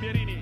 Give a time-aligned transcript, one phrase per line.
[0.00, 0.39] Pierini.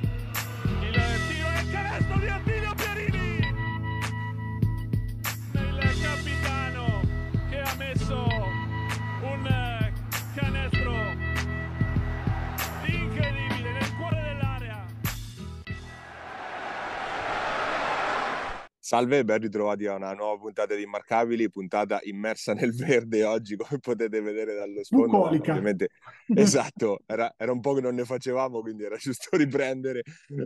[18.88, 23.78] Salve, ben ritrovati a una nuova puntata di Immarcabili, puntata immersa nel verde oggi, come
[23.80, 25.18] potete vedere dallo sfondo.
[25.18, 25.50] Bucolica.
[25.50, 25.90] Ovviamente,
[26.34, 30.04] esatto, era, era un po' che non ne facevamo, quindi era giusto riprendere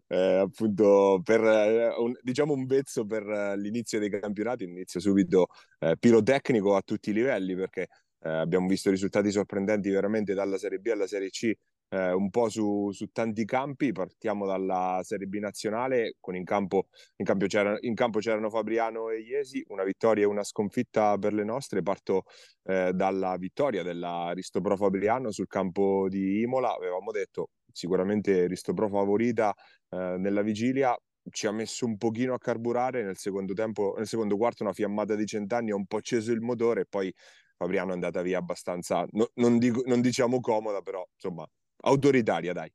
[0.09, 5.47] eh, appunto per eh, un, diciamo un vezzo per eh, l'inizio dei campionati, inizio subito
[5.79, 7.87] eh, pirotecnico a tutti i livelli, perché
[8.23, 11.53] eh, abbiamo visto risultati sorprendenti veramente dalla Serie B alla Serie C
[11.93, 13.93] eh, un po' su, su, tanti campi.
[13.93, 19.11] Partiamo dalla Serie B nazionale, con in campo, in, campo c'erano, in campo c'erano Fabriano
[19.11, 21.83] e Iesi, una vittoria e una sconfitta per le nostre.
[21.83, 22.25] Parto
[22.65, 26.75] eh, dalla vittoria della Ristopro Fabriano sul campo di Imola.
[26.75, 29.55] Avevamo detto sicuramente Ristopro favorita
[29.91, 30.97] eh, nella vigilia.
[31.31, 35.15] Ci ha messo un pochino a carburare nel secondo tempo, nel secondo quarto, una fiammata
[35.15, 37.15] di cent'anni, ha un po' acceso il motore e poi
[37.57, 41.47] Fabriano è andata via abbastanza, no, non, dico, non diciamo comoda, però insomma
[41.83, 42.73] autoritaria, dai.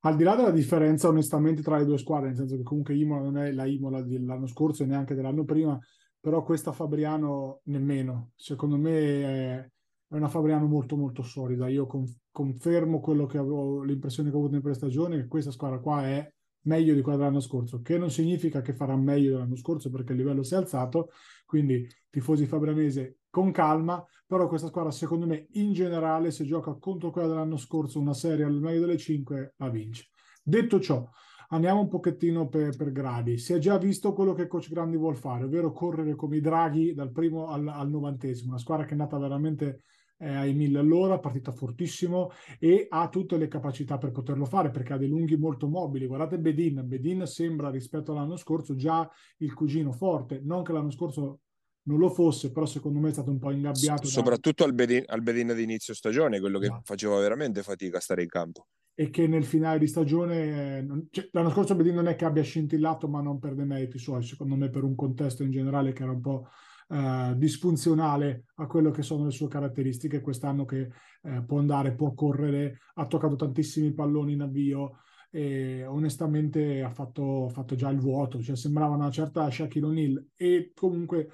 [0.00, 3.22] Al di là della differenza, onestamente, tra le due squadre, nel senso che comunque Imola
[3.22, 5.78] non è la Imola dell'anno scorso e neanche dell'anno prima,
[6.20, 8.30] però questa Fabriano nemmeno.
[8.36, 9.70] Secondo me è,
[10.08, 11.68] una Fabriano molto molto solida.
[11.68, 15.80] Io con, confermo quello che avevo, l'impressione che ho avuto in prestagione, che questa squadra
[15.80, 19.90] qua è meglio di quella dell'anno scorso, che non significa che farà meglio dell'anno scorso
[19.90, 21.10] perché il livello si è alzato,
[21.44, 27.10] quindi tifosi fabrianese con calma, però questa squadra secondo me in generale se gioca contro
[27.10, 30.08] quella dell'anno scorso una serie al meglio delle 5 la vince.
[30.42, 31.06] Detto ciò,
[31.48, 33.36] andiamo un pochettino per, per, gradi.
[33.36, 36.94] Si è già visto quello che Coach Grandi vuole fare, ovvero correre come i draghi
[36.94, 39.82] dal primo al, al novantesimo, una squadra che è nata veramente
[40.16, 44.94] eh, ai mille all'ora, partita fortissimo e ha tutte le capacità per poterlo fare perché
[44.94, 46.06] ha dei lunghi molto mobili.
[46.06, 49.06] Guardate Bedin, Bedin sembra rispetto all'anno scorso già
[49.38, 51.40] il cugino forte, non che l'anno scorso
[51.86, 54.06] non lo fosse, però secondo me è stato un po' ingabbiato.
[54.06, 54.68] Soprattutto da...
[54.68, 56.74] al, bedin, al bedin di inizio stagione, quello che no.
[56.74, 56.86] Esatto.
[56.86, 58.66] faceva veramente fatica a stare in campo.
[58.94, 63.08] E che nel finale di stagione, cioè, l'anno scorso Bedin non è che abbia scintillato,
[63.08, 66.12] ma non per dei meriti suoi, secondo me per un contesto in generale che era
[66.12, 66.48] un po'
[66.88, 70.22] eh, disfunzionale a quello che sono le sue caratteristiche.
[70.22, 70.88] Quest'anno che
[71.22, 77.50] eh, può andare, può correre, ha toccato tantissimi palloni in avvio, e onestamente ha fatto,
[77.50, 81.28] fatto, già il vuoto, cioè sembrava una certa Shaquille O'Neal e comunque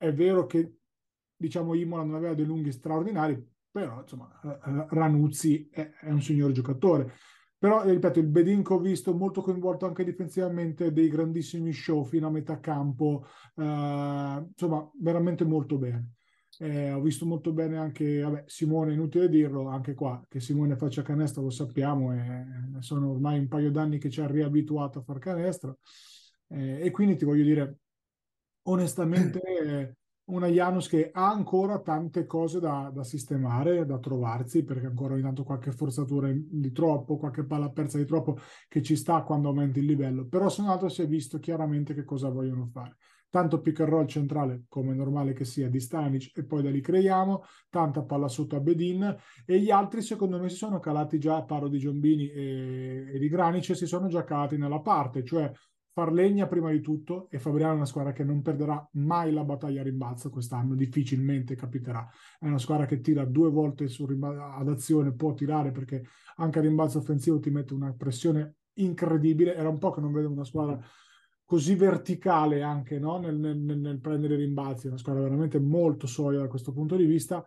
[0.00, 0.76] è vero che
[1.36, 3.38] diciamo Imola non aveva dei lunghi straordinari,
[3.70, 4.40] però insomma
[4.88, 7.12] Ranuzzi è, è un signor giocatore.
[7.58, 12.28] Però, ripeto, il Bedin che ho visto molto coinvolto anche difensivamente, dei grandissimi show fino
[12.28, 16.12] a metà campo, eh, insomma, veramente molto bene.
[16.58, 21.02] Eh, ho visto molto bene anche vabbè, Simone, inutile dirlo, anche qua che Simone faccia
[21.02, 22.46] canestro lo sappiamo, e
[22.78, 25.80] sono ormai un paio d'anni che ci ha riabituato a far canestro.
[26.48, 27.76] Eh, e quindi ti voglio dire,
[28.62, 29.40] onestamente
[30.30, 35.22] una Janus che ha ancora tante cose da, da, sistemare, da trovarsi, perché ancora ogni
[35.22, 38.38] tanto qualche forzatura di troppo, qualche palla persa di troppo
[38.68, 40.26] che ci sta quando aumenti il livello.
[40.26, 42.96] Però se non altro si è visto chiaramente che cosa vogliono fare.
[43.28, 46.70] Tanto pick and roll centrale, come è normale che sia, di Stanic e poi da
[46.70, 49.16] lì creiamo, tanta palla sotto a Bedin
[49.46, 53.28] e gli altri secondo me si sono calati già, parlo di Giombini e, e di
[53.28, 55.48] Granice, si sono già calati nella parte, cioè
[55.92, 59.44] far legna prima di tutto e Fabriano è una squadra che non perderà mai la
[59.44, 62.08] battaglia a rimbalzo quest'anno, difficilmente capiterà.
[62.38, 66.04] È una squadra che tira due volte ad azione, può tirare perché
[66.36, 69.54] anche a rimbalzo offensivo ti mette una pressione incredibile.
[69.54, 70.80] Era un po' che non vedevo una squadra
[71.44, 73.18] così verticale anche no?
[73.18, 77.44] nel, nel, nel prendere rimbalzi, una squadra veramente molto solida da questo punto di vista.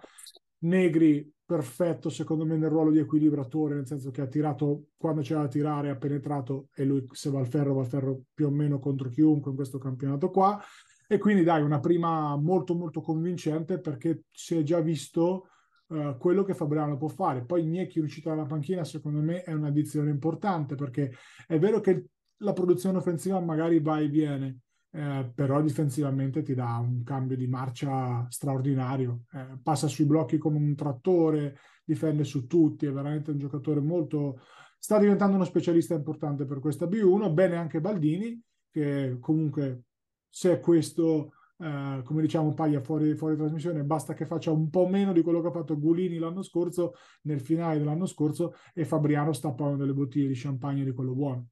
[0.60, 5.42] Negri perfetto secondo me nel ruolo di equilibratore, nel senso che ha tirato quando c'era
[5.42, 8.52] da tirare, ha penetrato e lui se va al ferro va al ferro più o
[8.52, 10.62] meno contro chiunque in questo campionato qua.
[11.08, 15.50] E quindi dai, una prima molto molto convincente perché si è già visto
[15.88, 17.44] uh, quello che Fabriano può fare.
[17.46, 21.12] Poi Gnecchi uscito dalla panchina secondo me è un'addizione importante perché
[21.46, 22.06] è vero che
[22.38, 24.60] la produzione offensiva magari va e viene,
[24.96, 29.24] eh, però difensivamente ti dà un cambio di marcia straordinario.
[29.34, 34.40] Eh, passa sui blocchi come un trattore, difende su tutti, è veramente un giocatore molto...
[34.78, 37.34] Sta diventando uno specialista importante per questa B1.
[37.34, 39.86] Bene anche Baldini, che comunque
[40.30, 44.88] se è questo, eh, come diciamo, paglia fuori, fuori trasmissione, basta che faccia un po'
[44.88, 46.94] meno di quello che ha fatto Gulini l'anno scorso,
[47.24, 51.48] nel finale dell'anno scorso, e Fabriano sta pagando delle bottiglie di champagne di quello buono.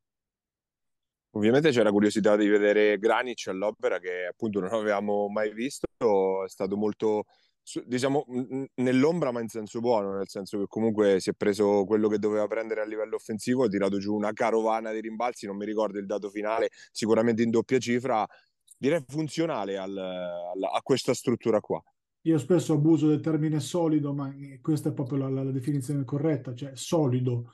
[1.32, 5.86] Ovviamente c'era curiosità di vedere Granic all'opera che appunto non avevamo mai visto,
[6.44, 7.26] è stato molto
[7.86, 8.26] diciamo
[8.76, 12.48] nell'ombra, ma in senso buono, nel senso che comunque si è preso quello che doveva
[12.48, 16.06] prendere a livello offensivo, ha tirato giù una carovana di rimbalzi, non mi ricordo il
[16.06, 18.28] dato finale, sicuramente in doppia cifra,
[18.78, 21.82] direi funzionale al, al, a questa struttura qua.
[22.24, 24.32] Io spesso abuso del termine solido, ma
[24.62, 27.54] questa è proprio la, la, la definizione corretta, cioè solido,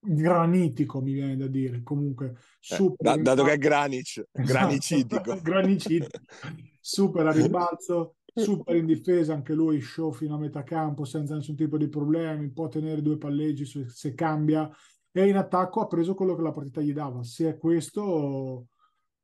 [0.00, 3.18] granitico mi viene da dire, comunque eh, super...
[3.18, 5.32] Eh, dato che è granic, granicitico.
[5.32, 6.18] Esatto, granicitico,
[6.80, 11.56] super a rimbalzo, super in difesa, anche lui show fino a metà campo senza nessun
[11.56, 14.70] tipo di problemi, può tenere due palleggi se, se cambia
[15.12, 17.22] e in attacco ha preso quello che la partita gli dava.
[17.22, 18.68] Se è questo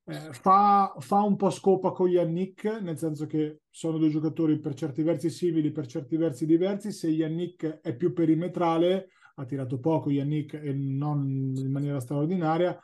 [0.04, 4.74] eh, fa, fa, un po' scopa con Yannick, nel senso che sono due giocatori per
[4.74, 6.90] certi versi simili, per certi versi diversi.
[6.90, 12.78] Se Yannick è più perimetrale, ha tirato poco Yannick e non in maniera straordinaria,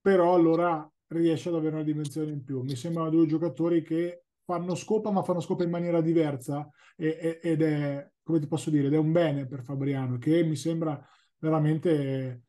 [0.00, 2.62] però allora riesce ad avere una dimensione in più.
[2.62, 7.40] Mi sembrano due giocatori che fanno scopa, ma fanno scopa in maniera diversa e, e,
[7.42, 11.00] ed è, come ti posso dire, ed è un bene per Fabriano, che mi sembra
[11.38, 12.42] veramente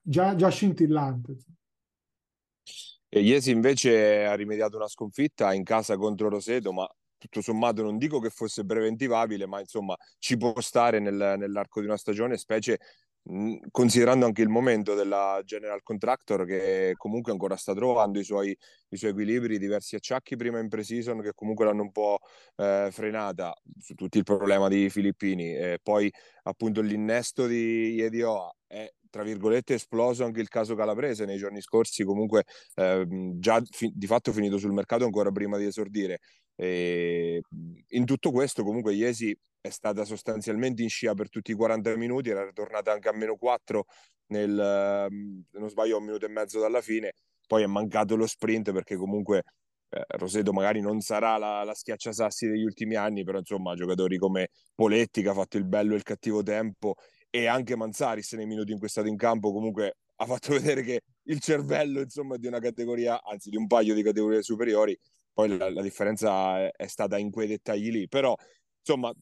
[0.00, 1.36] già, già scintillante.
[3.08, 6.88] E Iesi invece ha rimediato una sconfitta in casa contro Roseto, ma
[7.18, 11.86] tutto sommato non dico che fosse preventivabile, ma insomma ci può stare nel, nell'arco di
[11.86, 12.78] una stagione, specie
[13.72, 18.56] considerando anche il momento della General Contractor che comunque ancora sta trovando i suoi,
[18.88, 22.20] i suoi equilibri, diversi acciacchi prima in pre-season che comunque l'hanno un po'
[22.56, 26.12] eh, frenata su tutto il problema di Filippini e poi
[26.44, 31.24] appunto l'innesto di Iedioa è tra virgolette esploso anche il caso Calabrese.
[31.24, 33.06] Nei giorni scorsi comunque eh,
[33.38, 36.20] già fi- di fatto finito sul mercato ancora prima di esordire.
[36.54, 37.40] E
[37.88, 42.28] in tutto questo comunque Iesi è stata sostanzialmente in scia per tutti i 40 minuti
[42.28, 43.84] era tornata anche a meno 4
[44.28, 45.06] nel
[45.50, 47.14] se non sbaglio un minuto e mezzo dalla fine.
[47.46, 49.44] Poi è mancato lo sprint perché comunque
[49.88, 54.50] eh, Roseto magari non sarà la, la schiacciasassi degli ultimi anni però insomma giocatori come
[54.74, 56.96] Poletti che ha fatto il bello e il cattivo tempo
[57.36, 60.82] e anche Manzaris nei minuti in cui è stato in campo comunque ha fatto vedere
[60.82, 64.98] che il cervello insomma di una categoria, anzi di un paio di categorie superiori,
[65.34, 68.34] poi la, la differenza è, stata in quei dettagli lì, però
[68.78, 69.12] insomma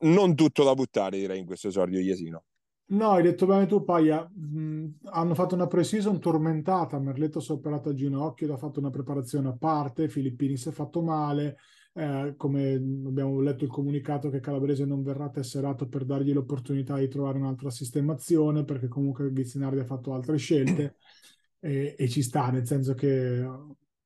[0.00, 2.44] non tutto da buttare direi in questo esordio iesino.
[2.86, 4.28] No, hai detto bene tu, Paia.
[4.36, 6.98] Mm, hanno fatto una pre-season tormentata.
[6.98, 10.08] Merletto si è operato a ginocchio, ha fatto una preparazione a parte.
[10.08, 11.56] Filippini si è fatto male.
[11.94, 17.06] Eh, come abbiamo letto il comunicato che Calabrese non verrà tesserato per dargli l'opportunità di
[17.06, 20.96] trovare un'altra sistemazione perché comunque Vizzinardi ha fatto altre scelte
[21.60, 23.46] e, e, ci sta nel senso che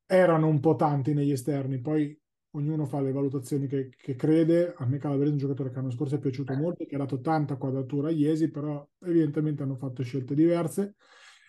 [0.04, 2.18] erano un po' tanti negli esterni poi
[2.56, 4.74] ognuno fa le valutazioni che, che crede.
[4.76, 7.20] A me Calabrese è un giocatore che l'anno scorso è piaciuto molto che ha dato
[7.20, 10.96] tanta quadratura a Iesi però evidentemente hanno fatto scelte diverse.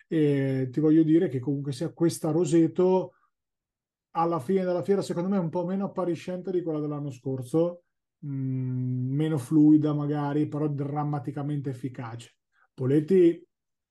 [0.08, 3.14] E ti voglio dire che comunque sia questa Roseto
[4.18, 7.84] alla fine della fiera, secondo me, è un po' meno appariscente di quella dell'anno scorso,
[8.20, 12.36] mh, mm, meno fluida magari, però drammaticamente efficace.
[12.74, 13.46] Poletti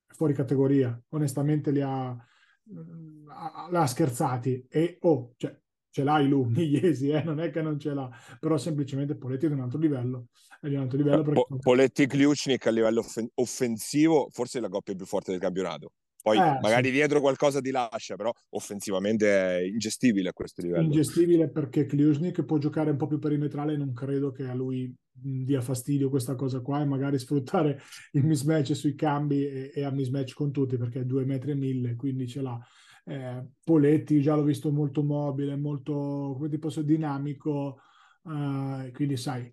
[0.09, 3.29] fuori categoria, onestamente li ha, mm,
[3.71, 5.57] l'ha scherzati e oh, cioè,
[5.91, 7.23] ce l'hai lui, Migliesi, eh?
[7.23, 10.27] non è che non ce l'ha, però semplicemente Poletti è di un altro livello.
[10.61, 11.47] È di un altro livello perché...
[11.61, 15.93] Poletti e Kliuchnik a livello offensivo, forse è la coppia più forte del campionato.
[16.27, 16.95] Poi eh, magari sì.
[16.95, 20.83] dietro qualcosa ti lascia, però offensivamente è ingestibile a questo livello.
[20.83, 25.61] Ingestibile perché Kliusnik può giocare un po' più perimetrale, non credo che a lui dia
[25.61, 27.81] fastidio questa cosa qua e magari sfruttare
[28.13, 31.55] il mismatch sui cambi e, e a mismatch con tutti perché è 2 metri e
[31.55, 32.59] 1000, quindi ce l'ha.
[33.05, 35.93] Eh, Poletti già l'ho visto molto mobile, molto,
[36.35, 37.79] come ti posso dinamico,
[38.25, 39.45] eh, quindi sai,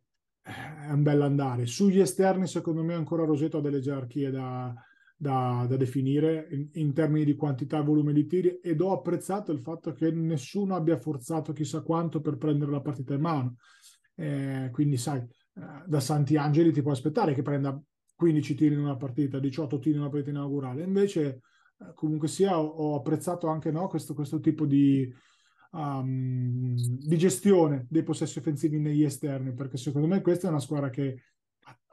[0.42, 1.68] è un bel andare.
[1.68, 4.74] Sugli esterni secondo me ancora Roseto ha delle gerarchie da
[5.24, 9.54] da, da definire in, in, termini di quantità e volume di tiri ed ho apprezzato
[9.54, 13.56] il fatto che nessuno abbia forzato chissà quanto per prendere la partita in mano.
[14.16, 17.82] Eh, quindi sai, eh, da Santi Angeli ti puoi aspettare che prenda
[18.14, 20.84] 15 tiri in una partita, 18 tiri in una partita inaugurale.
[20.84, 21.42] Invece,
[21.80, 25.10] eh, comunque sia, ho, ho apprezzato anche no, questo, questo tipo di,
[25.72, 30.90] um, di gestione dei possessi offensivi negli esterni, perché secondo me questa è una squadra
[30.90, 31.16] che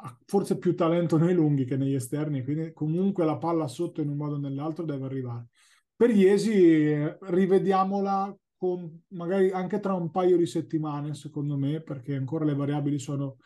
[0.03, 4.09] ha forse più talento nei lunghi che negli esterni, quindi comunque la palla sotto in
[4.09, 5.49] un modo o nell'altro deve arrivare.
[5.95, 12.45] Per Iesi rivediamola con magari anche tra un paio di settimane, secondo me, perché ancora
[12.45, 13.37] le variabili sono,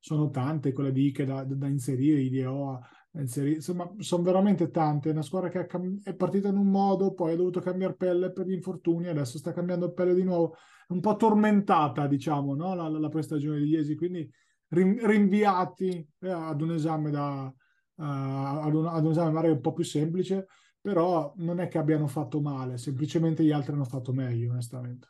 [0.00, 5.08] sono tante, quelle di Ike da, da inserire, IDO da inserire, insomma, sono veramente tante.
[5.08, 5.68] È una squadra che
[6.02, 9.52] è partita in un modo, poi ha dovuto cambiare pelle per gli infortuni, adesso sta
[9.52, 10.54] cambiando pelle di nuovo.
[10.88, 12.74] È un po' tormentata, diciamo, no?
[12.74, 14.28] la, la, la prestagione di Iesi, quindi
[14.74, 19.72] rinviati eh, ad un esame da, uh, ad, un, ad un esame magari un po'
[19.72, 20.46] più semplice,
[20.80, 25.08] però non è che abbiano fatto male, semplicemente gli altri hanno fatto meglio, onestamente.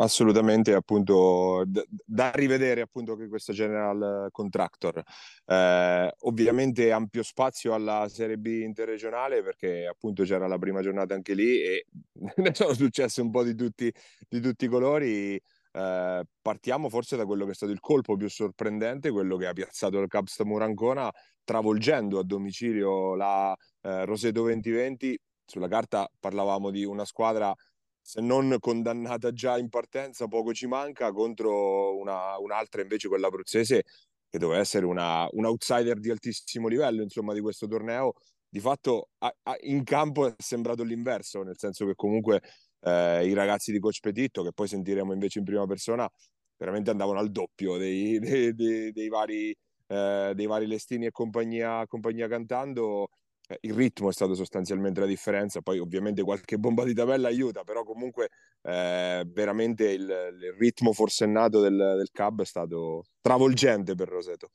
[0.00, 5.02] Assolutamente, appunto, d- da rivedere appunto che questo general contractor.
[5.44, 11.34] Eh, ovviamente ampio spazio alla Serie B interregionale perché appunto c'era la prima giornata anche
[11.34, 11.86] lì e
[12.36, 13.92] ne sono successe un po' di tutti,
[14.28, 15.40] di tutti i colori.
[15.78, 19.52] Eh, partiamo forse da quello che è stato il colpo più sorprendente, quello che ha
[19.52, 21.08] piazzato il Caps Murancona
[21.44, 25.16] travolgendo a domicilio la eh, Roseto 2020.
[25.46, 27.54] Sulla carta parlavamo di una squadra
[28.00, 33.84] se non condannata già in partenza, poco ci manca, contro una, un'altra invece, quella abruzzese,
[34.28, 38.14] che doveva essere una, un outsider di altissimo livello, insomma, di questo torneo.
[38.50, 42.40] Di fatto a, a, in campo è sembrato l'inverso, nel senso che comunque
[42.80, 46.08] eh, i ragazzi di Coach Petitto, che poi sentiremo invece in prima persona,
[46.56, 49.56] veramente andavano al doppio dei, dei, dei, dei vari,
[49.86, 53.08] eh, vari Lestini e compagnia, compagnia cantando
[53.48, 57.64] eh, il ritmo è stato sostanzialmente la differenza, poi ovviamente qualche bomba di tabella aiuta,
[57.64, 58.28] però comunque
[58.62, 64.50] eh, veramente il, il, ritmo forsennato del, del Cab è stato travolgente per Roseto.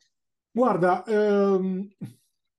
[0.51, 1.89] Guarda, ehm,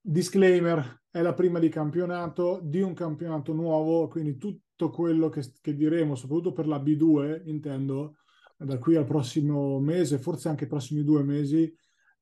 [0.00, 4.36] disclaimer, è la prima di campionato, di un campionato nuovo, quindi
[4.76, 8.16] tutto quello che, che diremo, soprattutto per la B2, intendo,
[8.56, 11.72] da qui al prossimo mese, forse anche i prossimi due mesi,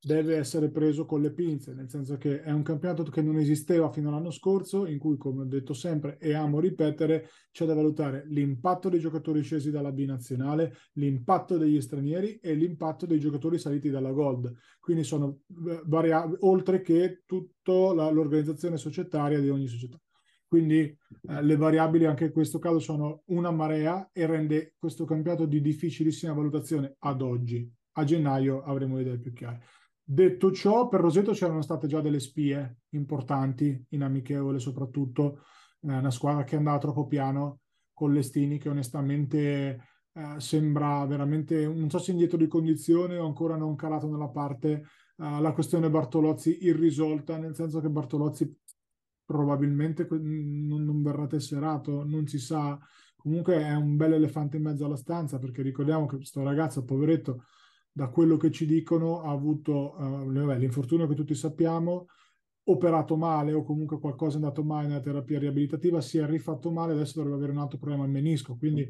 [0.04, 3.88] deve essere preso con le pinze, nel senso che è un campionato che non esisteva
[3.88, 8.24] fino all'anno scorso, in cui, come ho detto sempre e amo ripetere, c'è da valutare
[8.26, 13.90] l'impatto dei giocatori scesi dalla B nazionale, l'impatto degli stranieri e l'impatto dei giocatori saliti
[13.90, 14.52] dalla Gold.
[14.80, 20.00] Quindi sono eh, variabili, oltre che tutta l'organizzazione societaria di ogni società.
[20.52, 25.46] Quindi eh, le variabili anche in questo caso sono una marea e rende questo campionato
[25.46, 27.66] di difficilissima valutazione ad oggi.
[27.92, 29.62] A gennaio avremo idee più chiare.
[30.04, 35.38] Detto ciò, per Roseto c'erano state già delle spie importanti, in amichevole soprattutto,
[35.80, 37.60] eh, una squadra che andava troppo piano
[37.94, 43.56] con Lestini che onestamente eh, sembra veramente, non so se indietro di condizione o ancora
[43.56, 44.70] non calato nella parte,
[45.16, 48.54] eh, la questione Bartolozzi irrisolta, nel senso che Bartolozzi
[49.24, 52.78] probabilmente non, non verrà tesserato, non si sa,
[53.16, 57.44] comunque è un bel elefante in mezzo alla stanza perché ricordiamo che questo ragazzo, poveretto,
[57.90, 62.06] da quello che ci dicono, ha avuto uh, l'infortunio che tutti sappiamo,
[62.64, 66.92] operato male o comunque qualcosa è andato male nella terapia riabilitativa, si è rifatto male,
[66.92, 68.88] adesso dovrebbe avere un altro problema al menisco, quindi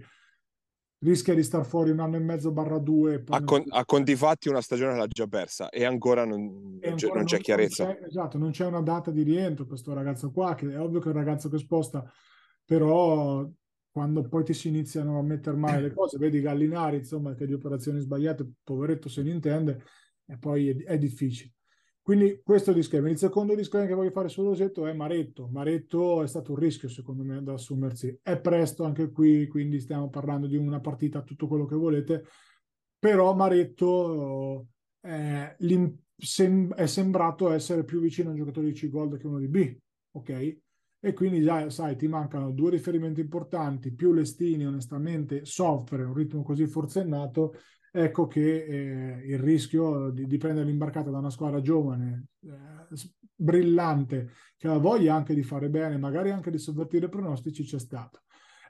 [1.02, 3.23] rischia di star fuori un anno e mezzo barra due.
[3.28, 7.14] A, con, a, conti fatti una stagione l'ha già persa e ancora non, e ancora
[7.14, 7.85] non c'è non, chiarezza.
[7.85, 11.00] Non c'è, esatto, non c'è una data di rientro questo ragazzo qua, che è ovvio
[11.00, 12.04] che è un ragazzo che sposta,
[12.64, 13.49] però
[13.90, 17.52] quando poi ti si iniziano a mettere male le cose, vedi Gallinari, insomma, che di
[17.52, 19.82] operazioni sbagliate, poveretto se ne intende,
[20.25, 21.52] e poi è, è difficile.
[22.02, 23.12] Quindi questo è il disclaimer.
[23.12, 25.49] Il secondo disclaimer che voglio fare sul Rosetto è Maretto.
[25.49, 28.18] Maretto è stato un rischio, secondo me, da assumersi.
[28.21, 32.25] È presto anche qui, quindi stiamo parlando di una partita, tutto quello che volete,
[32.99, 34.66] però Maretto
[35.00, 39.76] eh, è sembrato essere più vicino a un giocatore di C-Gold che uno di B,
[40.12, 40.61] ok?
[41.04, 46.44] e quindi già sai ti mancano due riferimenti importanti più Lestini onestamente soffre un ritmo
[46.44, 47.54] così forsennato
[47.92, 54.30] ecco che eh, il rischio di, di, prendere l'imbarcata da una squadra giovane eh, brillante
[54.56, 58.22] che ha voglia anche di fare bene magari anche di sovvertire i pronostici c'è stato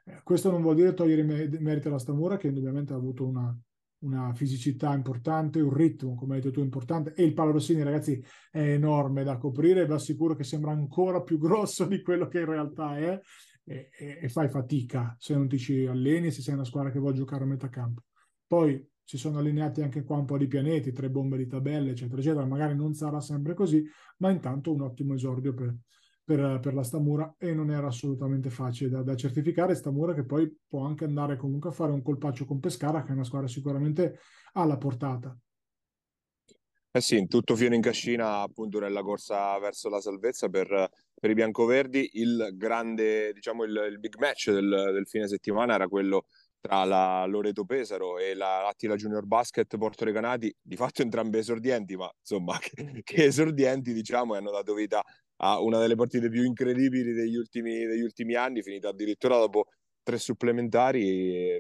[0.05, 3.57] eh, questo non vuol dire togliere merito alla Stamura che indubbiamente ha avuto una,
[4.03, 7.15] una fisicità importante, un ritmo, come hai detto tu, importante.
[7.15, 9.87] E il Paolo Rossini, ragazzi, è enorme da coprire.
[9.87, 13.21] Vi assicuro che sembra ancora più grosso di quello che in realtà è.
[13.65, 16.99] E, e, e fai fatica se non ti ci alleni, se sei una squadra che
[16.99, 18.03] vuole giocare a metà campo.
[18.45, 22.19] Poi si sono allineati anche qua un po' di pianeti, tre bombe di tabelle, eccetera,
[22.19, 22.47] eccetera.
[22.47, 23.85] Magari non sarà sempre così,
[24.19, 25.77] ma intanto un ottimo esordio per,
[26.25, 29.75] per, per, la Stamura e non era assolutamente facile da, da, certificare.
[29.75, 33.13] Stamura che poi può anche andare comunque a fare un colpaccio con Pescara, che è
[33.13, 34.19] una squadra sicuramente
[34.55, 35.39] alla portata.
[36.95, 40.89] Eh sì, tutto fino in cascina appunto nella corsa verso la salvezza per,
[41.21, 42.13] per i biancoverdi.
[42.15, 46.29] Il grande, diciamo, il, il big match del, del, fine settimana era quello
[46.63, 51.97] tra la Loreto Pesaro e la Attila Junior Basket Porto Recanati, di fatto entrambe esordienti,
[51.97, 55.03] ma insomma che, che esordienti diciamo e hanno dato vita
[55.39, 59.67] a una delle partite più incredibili degli ultimi, degli ultimi anni, finita addirittura dopo
[60.05, 61.59] tre supplementari.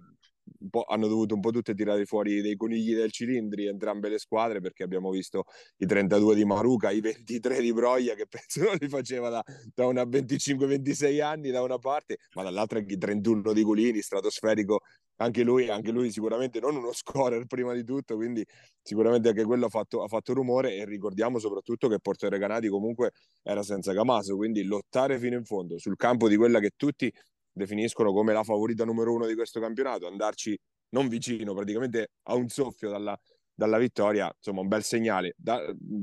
[0.87, 4.83] Hanno dovuto un po' tutte tirare fuori dei conigli del cilindri entrambe le squadre perché
[4.83, 5.45] abbiamo visto
[5.78, 9.42] i 32 di Maruca, i 23 di Broglia che penso non li faceva da,
[9.75, 14.81] da una 25-26 anni da una parte, ma dall'altra i 31 di Gulini, stratosferico
[15.16, 18.45] anche lui, anche lui sicuramente non uno scorer prima di tutto, quindi
[18.83, 23.12] sicuramente anche quello ha fatto, ha fatto rumore e ricordiamo soprattutto che Porto Recanati comunque
[23.42, 27.12] era senza Camaso, quindi lottare fino in fondo sul campo di quella che tutti
[27.52, 30.59] definiscono come la favorita numero uno di questo campionato, andarci
[30.90, 33.18] non vicino, praticamente a un soffio dalla,
[33.54, 35.35] dalla vittoria, insomma un bel segnale.
[35.37, 35.61] Da,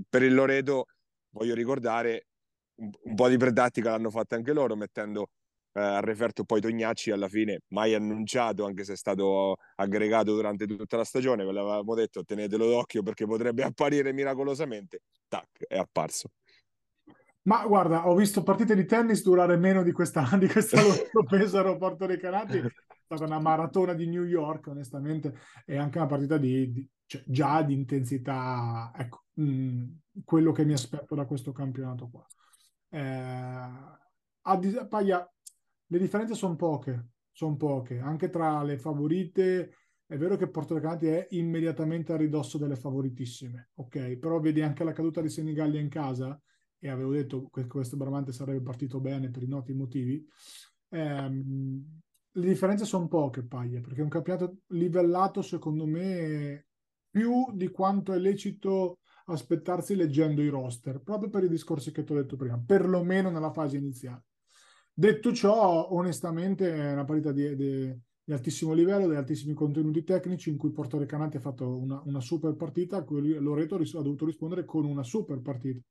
[0.08, 0.86] per il Loreto
[1.32, 2.28] voglio ricordare
[2.76, 5.30] un, un po' di predattica l'hanno fatta anche loro mettendo
[5.74, 10.66] eh, a referto poi Tognacci alla fine mai annunciato anche se è stato aggregato durante
[10.66, 16.30] tutta la stagione ve l'avevamo detto tenetelo d'occhio perché potrebbe apparire miracolosamente tac è apparso
[17.50, 21.78] ma guarda, ho visto partite di tennis durare meno di questa, di questa loro Pesaro
[21.78, 22.72] Porto Recanati, è
[23.06, 27.64] stata una maratona di New York, onestamente, e anche una partita di, di cioè, già
[27.64, 29.84] di intensità, ecco, mh, mm,
[30.24, 32.24] quello che mi aspetto da questo campionato qua.
[32.90, 35.28] Eh, a Paglia,
[35.88, 39.74] le differenze sono poche, sono poche, anche tra le favorite.
[40.06, 44.18] È vero che Porto Recanati è immediatamente a ridosso delle favoritissime, ok?
[44.18, 46.40] Però vedi anche la caduta di Senigallia in casa,
[46.80, 50.26] e avevo detto che questo Bramante sarebbe partito bene per i noti motivi.
[50.90, 52.00] Ehm,
[52.32, 56.68] le differenze sono poche, Paglia, perché è un campionato livellato, secondo me,
[57.10, 62.14] più di quanto è lecito aspettarsi leggendo i roster, proprio per i discorsi che ti
[62.14, 64.24] ho detto prima, perlomeno nella fase iniziale.
[64.94, 70.50] Detto ciò, onestamente è una partita di, di, di altissimo livello, di altissimi contenuti tecnici,
[70.50, 74.26] in cui Porto Recanati ha fatto una, una super partita, a cui Loreto ha dovuto
[74.26, 75.82] rispondere con una super partita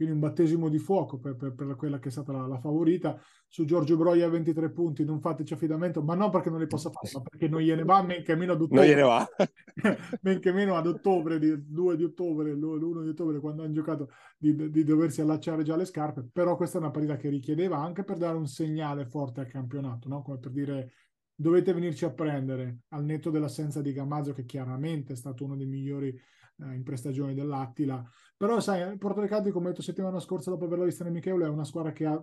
[0.00, 3.20] quindi un battesimo di fuoco per, per, per quella che è stata la, la, favorita.
[3.46, 7.10] Su Giorgio Broia 23 punti, non fateci affidamento, ma non perché non li possa fare,
[7.12, 8.78] ma perché non gliene va, men che meno ad ottobre.
[8.78, 9.28] Non gliene va.
[10.22, 14.08] men che meno ad ottobre, di, 2 di ottobre, l'1 di ottobre, quando hanno giocato,
[14.38, 16.26] di, di, doversi allacciare già le scarpe.
[16.32, 20.08] Però questa è una partita che richiedeva anche per dare un segnale forte al campionato,
[20.08, 20.22] no?
[20.22, 20.92] come per dire
[21.34, 25.66] dovete venirci a prendere al netto dell'assenza di Gamazzo, che chiaramente è stato uno dei
[25.66, 26.18] migliori
[26.62, 28.04] eh, in prestagione dell'Attila,
[28.36, 31.44] però sai, il Porto Recati, come ho detto settimana scorsa dopo averla vista nel Michele,
[31.44, 32.22] è una squadra che ha,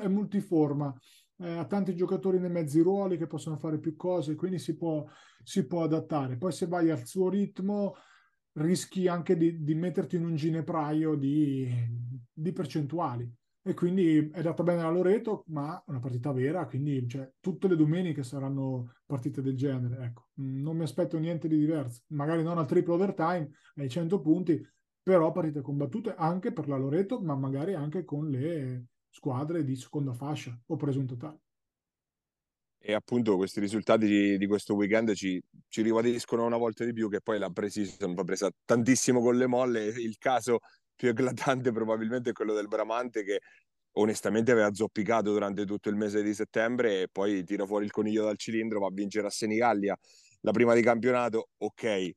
[0.00, 0.94] è multiforma,
[1.38, 5.04] eh, ha tanti giocatori nei mezzi ruoli che possono fare più cose, quindi si può,
[5.42, 6.36] si può adattare.
[6.36, 7.94] Poi se vai al suo ritmo
[8.52, 11.68] rischi anche di, di metterti in un ginepraio di,
[12.32, 13.30] di percentuali
[13.68, 17.76] e quindi è data bene a Loreto, ma una partita vera, quindi cioè, tutte le
[17.76, 20.06] domeniche saranno partite del genere.
[20.06, 20.28] Ecco.
[20.36, 24.66] Non mi aspetto niente di diverso, magari non al triple overtime, ai 100 punti,
[25.02, 30.14] però partite combattute anche per la Loreto, ma magari anche con le squadre di seconda
[30.14, 31.40] fascia o presunto tale.
[32.80, 37.10] E appunto questi risultati di, di questo weekend ci, ci, ribadiscono una volta di più
[37.10, 39.84] che poi la pre-season va presa tantissimo con le molle.
[39.84, 40.60] Il caso
[40.98, 43.40] più eclatante probabilmente è quello del Bramante che
[43.92, 48.24] onestamente aveva zoppicato durante tutto il mese di settembre e poi tira fuori il coniglio
[48.24, 49.96] dal cilindro, va a vincere a Senigallia
[50.40, 52.10] la prima di campionato, ok,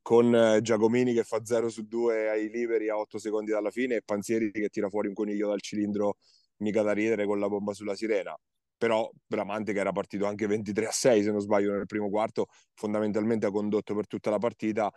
[0.00, 3.96] con eh, Giacomini che fa 0 su 2 ai liberi a 8 secondi dalla fine
[3.96, 6.16] e Panzieri che tira fuori un coniglio dal cilindro
[6.58, 8.34] mica da ridere con la bomba sulla sirena.
[8.78, 12.46] Però Bramante che era partito anche 23 a 6 se non sbaglio nel primo quarto
[12.74, 14.90] fondamentalmente ha condotto per tutta la partita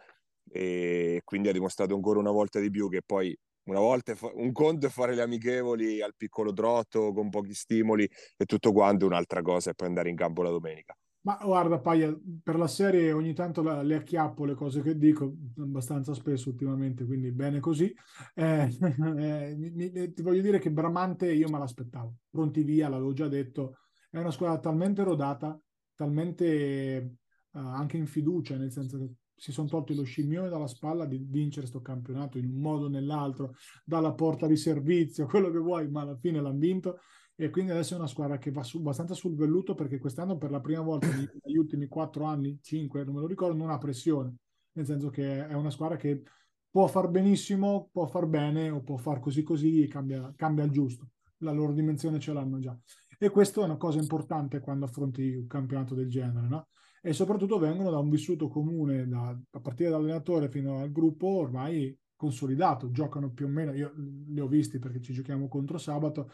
[0.51, 4.87] e quindi ha dimostrato ancora una volta di più che poi una volta un conto
[4.87, 9.71] è fare le amichevoli al piccolo trotto con pochi stimoli e tutto quanto un'altra cosa
[9.71, 13.61] è poi andare in campo la domenica ma guarda, Paia, per la serie ogni tanto
[13.61, 17.93] la, le acchiappo le cose che dico, abbastanza spesso ultimamente, quindi bene così.
[18.33, 18.69] Eh,
[19.17, 23.79] eh, mi, ti voglio dire che Bramante io me l'aspettavo, pronti via, l'avevo già detto,
[24.09, 25.59] è una squadra talmente rodata,
[25.93, 27.15] talmente eh,
[27.51, 31.61] anche in fiducia, nel senso che si sono tolti lo scimmione dalla spalla di vincere
[31.61, 36.01] questo campionato in un modo o nell'altro, dalla porta di servizio, quello che vuoi, ma
[36.01, 36.99] alla fine l'hanno vinto
[37.35, 40.51] e quindi adesso è una squadra che va su, abbastanza sul velluto perché quest'anno per
[40.51, 44.35] la prima volta negli ultimi quattro anni, cinque, non me lo ricordo, non ha pressione,
[44.73, 46.21] nel senso che è una squadra che
[46.69, 51.11] può far benissimo, può far bene o può far così così cambia, cambia il giusto.
[51.37, 52.77] La loro dimensione ce l'hanno già.
[53.17, 56.67] E questo è una cosa importante quando affronti un campionato del genere, no?
[57.01, 61.97] E soprattutto vengono da un vissuto comune, da, a partire dall'allenatore fino al gruppo ormai
[62.15, 66.29] consolidato, giocano più o meno, io li ho visti perché ci giochiamo contro sabato,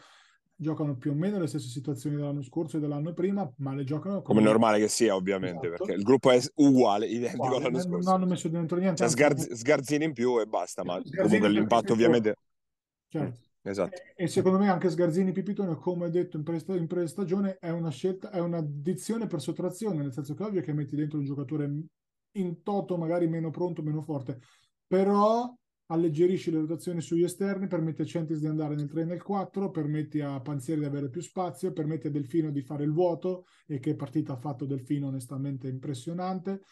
[0.56, 4.22] giocano più o meno le stesse situazioni dell'anno scorso e dell'anno prima, ma le giocano
[4.22, 5.84] come, come normale che sia, ovviamente, esatto.
[5.84, 8.10] perché il gruppo è uguale, identico uguale, all'anno scorso.
[8.10, 9.08] Non hanno messo dentro niente.
[9.08, 12.34] Sgarz- Sgarzini in più e basta, ma comunque l'impatto ovviamente...
[13.08, 13.44] Certo.
[13.68, 14.00] Esatto.
[14.14, 18.30] E, secondo me anche Sgarzini Pipitone, come detto in, pre- in pre-stagione, è una scelta,
[18.30, 21.68] è un'addizione per sottrazione, nel senso che ovvio che metti dentro un giocatore
[22.32, 24.38] in toto magari meno pronto, meno forte,
[24.86, 25.52] però
[25.86, 29.70] alleggerisci le rotazioni sugli esterni, permette a Centis di andare nel 3 e nel 4,
[29.70, 33.80] permetti a Panzieri di avere più spazio, permette a Delfino di fare il vuoto, e
[33.80, 36.62] che partita ha fatto Delfino onestamente impressionante,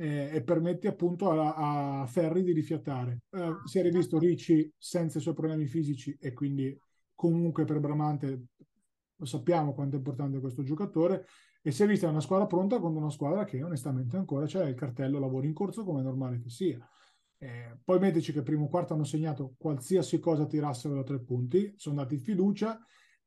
[0.00, 3.24] eh, e permetti appunto a, a Ferri di rifiatare.
[3.30, 6.74] Eh, si è rivisto Ricci senza i suoi problemi fisici e quindi
[7.14, 8.44] comunque per Bramante
[9.14, 11.26] lo sappiamo quanto è importante questo giocatore
[11.60, 14.74] e si è vista una squadra pronta contro una squadra che onestamente ancora c'è il
[14.74, 16.78] cartello lavoro in corso come è normale che sia.
[17.36, 21.96] Eh, poi mettici che primo quarto hanno segnato qualsiasi cosa tirassero da tre punti, sono
[21.96, 22.82] dati fiducia.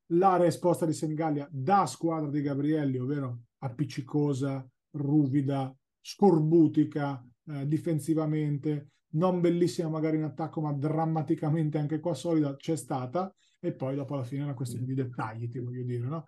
[0.07, 9.39] L'area esposta di Senigallia da squadra di Gabrielli, ovvero appiccicosa, ruvida, scorbutica eh, difensivamente, non
[9.39, 13.33] bellissima magari in attacco, ma drammaticamente anche qua solida, c'è stata.
[13.59, 16.25] E poi dopo alla fine è una questione di dettagli, ti voglio dire, no?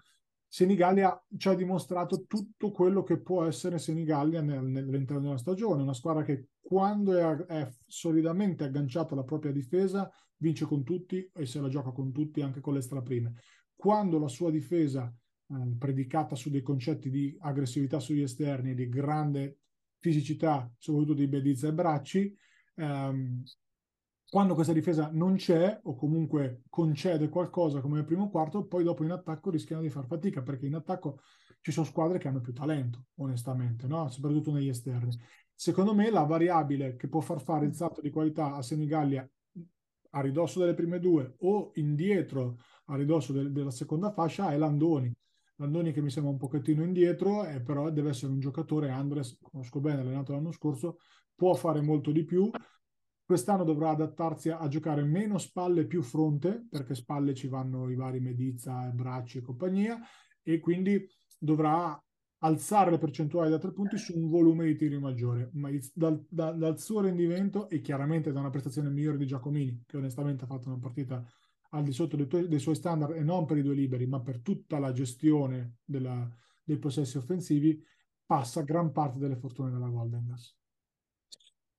[0.48, 5.94] Senigallia ci ha dimostrato tutto quello che può essere Senigallia nel, nell'interno della stagione, una
[5.94, 11.60] squadra che quando è, è, solidamente agganciata alla propria difesa vince con tutti e se
[11.60, 13.34] la gioca con tutti anche con le straprime.
[13.76, 15.14] Quando la sua difesa
[15.48, 19.58] eh, predicata su dei concetti di aggressività sugli esterni e di grande
[20.00, 22.38] fisicità, soprattutto di Bedizza e Bracci,
[22.76, 23.44] ehm,
[24.30, 29.04] quando questa difesa non c'è o comunque concede qualcosa come nel primo quarto, poi dopo
[29.04, 31.22] in attacco rischiano di far fatica perché in attacco
[31.62, 34.10] ci sono squadre che hanno più talento, onestamente, no?
[34.10, 35.18] soprattutto negli esterni.
[35.54, 39.28] Secondo me la variabile che può far fare il salto di qualità a Senigallia
[40.12, 45.14] a ridosso delle prime due o indietro a ridosso de- della seconda fascia è Landoni.
[45.58, 49.80] Landoni che mi sembra un pochettino indietro, eh, però deve essere un giocatore, Andres, conosco
[49.80, 50.98] bene, allenato l'anno scorso,
[51.34, 52.50] può fare molto di più,
[53.26, 58.20] Quest'anno dovrà adattarsi a, giocare meno spalle più fronte, perché spalle ci vanno i vari
[58.20, 60.00] Medizza, Bracci e compagnia,
[60.44, 62.00] e quindi dovrà
[62.40, 65.50] alzare le percentuali da tre punti su un volume di tiri maggiore.
[65.54, 69.98] Ma dal, da, dal suo rendimento e chiaramente da una prestazione migliore di Giacomini, che
[69.98, 71.26] onestamente ha fatto una partita
[71.76, 74.22] al di sotto dei, tuoi, dei suoi standard e non per i due liberi, ma
[74.22, 76.28] per tutta la gestione della,
[76.64, 77.82] dei possessi offensivi,
[78.26, 80.56] passa gran parte delle fortune della Golden Gas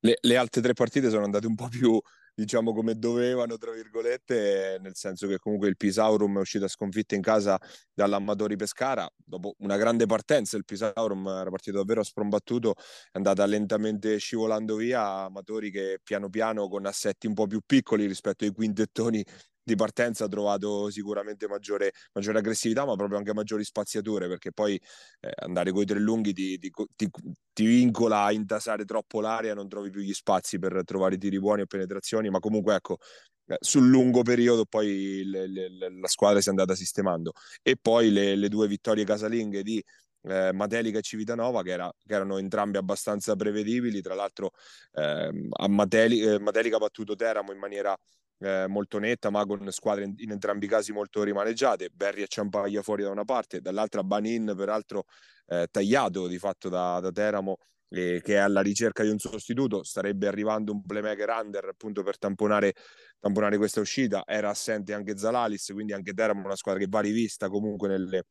[0.06, 2.00] le, le, altre tre partite sono andate un po' più,
[2.35, 7.22] diciamo, come dovevano, tra virgolette, nel senso che comunque il Pisaurum è uscito sconfitto in
[7.22, 7.59] casa
[7.92, 14.18] dall'Amatori Pescara, dopo una grande partenza il Pisaurum era partito davvero sprombattuto, è andata lentamente
[14.18, 19.24] scivolando via, Amatori che piano piano con assetti un po' più piccoli rispetto ai quintettoni
[19.66, 24.81] di partenza ha trovato sicuramente maggiore, maggiore, aggressività, ma proprio anche maggiori spaziature, perché poi
[25.20, 27.11] eh, andare con i tre lunghi ti, ti, ti,
[27.52, 31.62] ti, vincola a intasare troppo l'area, non trovi più gli spazi per trovare tiri buoni
[31.62, 32.98] o penetrazioni, ma comunque ecco,
[33.46, 35.68] eh, sul lungo periodo poi le, le,
[36.00, 37.33] la squadra si è andata sistemando.
[37.61, 39.83] E poi le, le due vittorie casalinghe di
[40.22, 44.52] eh, Matelica e Civitanova che, era, che, erano entrambe abbastanza prevedibili tra l'altro
[44.92, 47.96] eh, a Mateli, eh, Matelica ha battuto Teramo in maniera
[48.38, 51.90] eh, molto netta, ma con squadre in, in, entrambi i casi molto rimaneggiate.
[51.92, 55.05] Berri e Ciampaglia fuori da una parte, dall'altra Banin, peraltro
[55.46, 59.83] eh, tagliato di fatto da, da Teramo, eh, che è alla ricerca di un sostituto.
[59.83, 62.75] Starebbe arrivando un playmaker under appunto per tamponare,
[63.18, 64.22] tamponare questa uscita.
[64.27, 68.25] Era assente anche Zalalis, quindi anche Teramo una squadra che va rivista comunque nelle,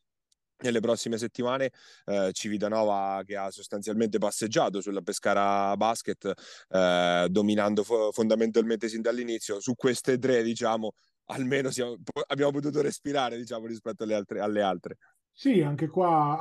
[0.60, 1.72] nelle prossime settimane
[2.06, 6.34] eh, Civitanova che ha sostanzialmente passeggiato sulla Pescara Basket
[6.70, 10.94] eh, dominando fo- fondamentalmente sin dall'inizio su queste tre diciamo
[11.26, 14.98] almeno siamo, abbiamo potuto respirare diciamo rispetto alle altre, alle altre.
[15.32, 16.39] Sì, anche qua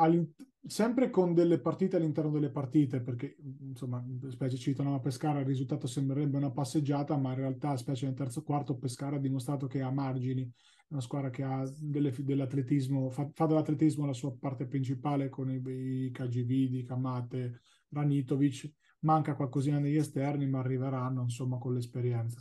[0.66, 6.37] sempre con delle partite all'interno delle partite, perché insomma, specie Civitanova Pescara il risultato sembrerebbe
[6.37, 10.48] una passeggiata, ma in realtà, specie nel terzo quarto, Pescara ha dimostrato che ha margini
[10.94, 15.61] una squadra che ha delle, dell'atletismo, fa, fa, dell'atletismo la sua parte principale con i,
[16.07, 22.40] i KGB di Kamate, Ranitovic, manca qualcosina negli esterni, ma arriveranno insomma con l'esperienza.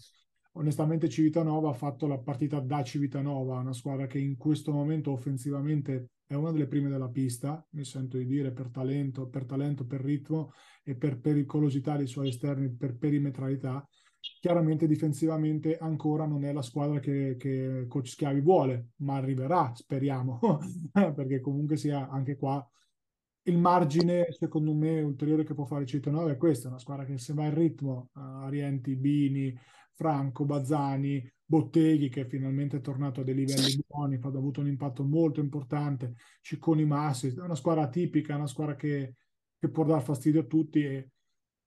[0.55, 6.11] Onestamente Civitanova ha fatto la partita da Civitanova, una squadra che in questo momento offensivamente
[6.27, 10.01] è una delle prime della pista, mi sento di dire, per talento, per, talento, per
[10.01, 10.51] ritmo
[10.83, 13.83] e per pericolosità dei suoi esterni, per perimetralità
[14.39, 20.39] Chiaramente difensivamente ancora non è la squadra che, che Coach Schiavi vuole, ma arriverà, speriamo,
[20.91, 22.65] perché comunque sia anche qua
[23.43, 27.33] il margine, secondo me, ulteriore che può fare Cittadino è questo, una squadra che se
[27.33, 29.53] va in ritmo, uh, Arienti, Bini,
[29.91, 35.03] Franco, Bazzani, Botteghi che finalmente è tornato a dei livelli buoni, ha avuto un impatto
[35.03, 39.15] molto importante, Cicconi Massi, è una squadra tipica, una squadra che,
[39.59, 41.09] che può dar fastidio a tutti e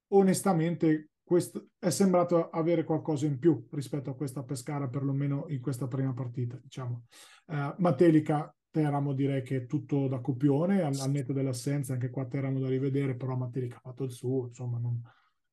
[0.08, 5.88] onestamente questo è sembrato avere qualcosa in più rispetto a questa Pescara, perlomeno in questa
[5.88, 6.56] prima partita.
[6.62, 7.06] Diciamo.
[7.46, 12.26] Uh, Matelica, Teramo direi che è tutto da copione, al, al netto dell'assenza, anche qua
[12.26, 15.02] Teramo da rivedere, però Matelica ha fatto il suo, insomma non,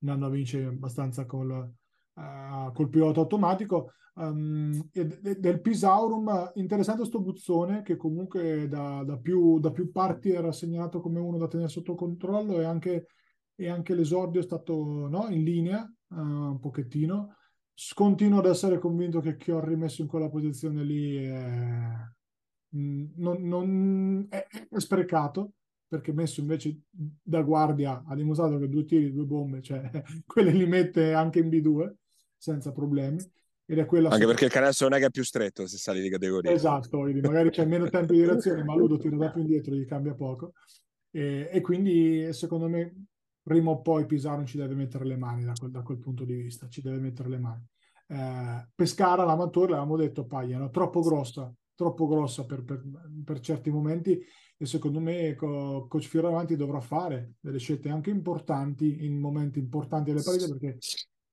[0.01, 3.93] andando a vincere abbastanza col, uh, col pilota automatico.
[4.13, 9.91] Um, e de, del Pisaurum, interessante sto Buzzone che comunque da, da, più, da più
[9.91, 13.07] parti era segnalato come uno da tenere sotto controllo e anche
[13.55, 17.37] e anche l'esordio è stato no, in linea uh, un pochettino.
[17.93, 21.87] Continuo ad essere convinto che chi ho rimesso in quella posizione lì è,
[22.75, 25.53] mm, non, non, è, è sprecato
[25.87, 29.89] perché messo invece da guardia ha dimostrato che due tiri, due bombe, cioè
[30.25, 31.93] quelle li mette anche in B2
[32.37, 33.17] senza problemi.
[33.65, 36.01] Ed è quella anche perché il canestro non è che è più stretto se sali
[36.01, 36.51] di categoria.
[36.51, 40.13] Esatto, magari c'è meno tempo di reazione, ma Ludo tira da più indietro, gli cambia
[40.13, 40.53] poco.
[41.11, 43.05] E, e, quindi secondo me
[43.43, 46.33] prima o poi Pisaro ci deve mettere le mani da quel, da quel punto di
[46.33, 47.63] vista, ci deve mettere le mani.
[48.07, 52.81] Eh, Pescara, l'amatore, l'avevamo detto, Pagliano, troppo grossa, troppo grossa per, per,
[53.23, 54.19] per, certi momenti
[54.57, 60.11] e secondo me co- Coach Fioravanti dovrà fare delle scelte anche importanti in momenti importanti
[60.11, 60.77] delle partite perché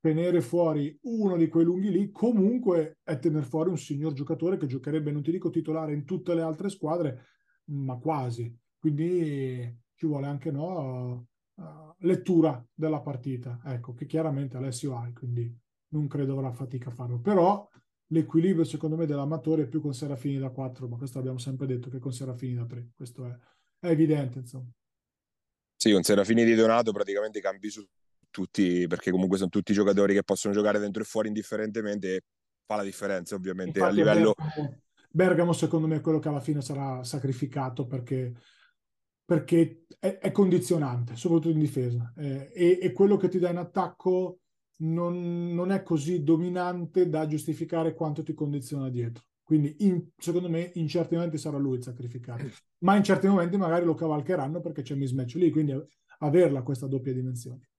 [0.00, 4.66] tenere fuori uno di quei lunghi lì comunque è tenere fuori un signor giocatore che
[4.66, 7.26] giocherebbe, non ti dico titolare in tutte le altre squadre,
[7.66, 8.52] ma quasi.
[8.78, 11.26] Quindi ci vuole anche no,
[11.60, 15.54] uh, lettura della partita, ecco, che chiaramente Alessio ha, quindi
[15.88, 17.20] non credo avrà fatica a farlo.
[17.20, 17.68] Però
[18.08, 21.90] l'equilibrio secondo me dell'amatore è più con Serafini da 4, ma questo abbiamo sempre detto
[21.90, 23.36] che con Serafini da 3, questo è,
[23.80, 24.68] è evidente insomma.
[25.76, 27.86] Sì, con Serafini di Donato praticamente cambi su
[28.30, 32.22] tutti, perché comunque sono tutti giocatori che possono giocare dentro e fuori indifferentemente e
[32.66, 34.34] fa la differenza ovviamente Infatti, a livello...
[34.36, 38.34] Bergamo, Bergamo secondo me è quello che alla fine sarà sacrificato perché
[39.30, 43.58] perché è, è, condizionante, soprattutto in difesa, eh, e, e, quello che ti dà in
[43.58, 44.40] attacco
[44.78, 49.22] non, non, è così dominante da giustificare quanto ti condiziona dietro.
[49.44, 52.42] Quindi, in, secondo me, in certi momenti sarà lui il sacrificato,
[52.78, 55.80] ma in certi momenti magari lo cavalcheranno perché c'è mismatch lì, quindi
[56.18, 57.69] averla questa doppia dimensione.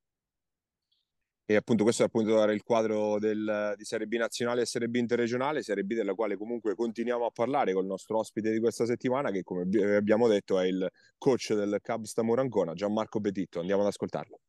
[1.52, 4.88] E appunto questo è appunto dare il quadro del, di Serie B nazionale e Serie
[4.88, 8.60] B interregionale, Serie B della quale comunque continuiamo a parlare con il nostro ospite di
[8.62, 9.64] questa settimana che come
[9.98, 13.60] abbiamo detto è il coach del Cub Stamurancona, Gianmarco Petitto.
[13.60, 14.40] Andiamo ad ascoltarlo.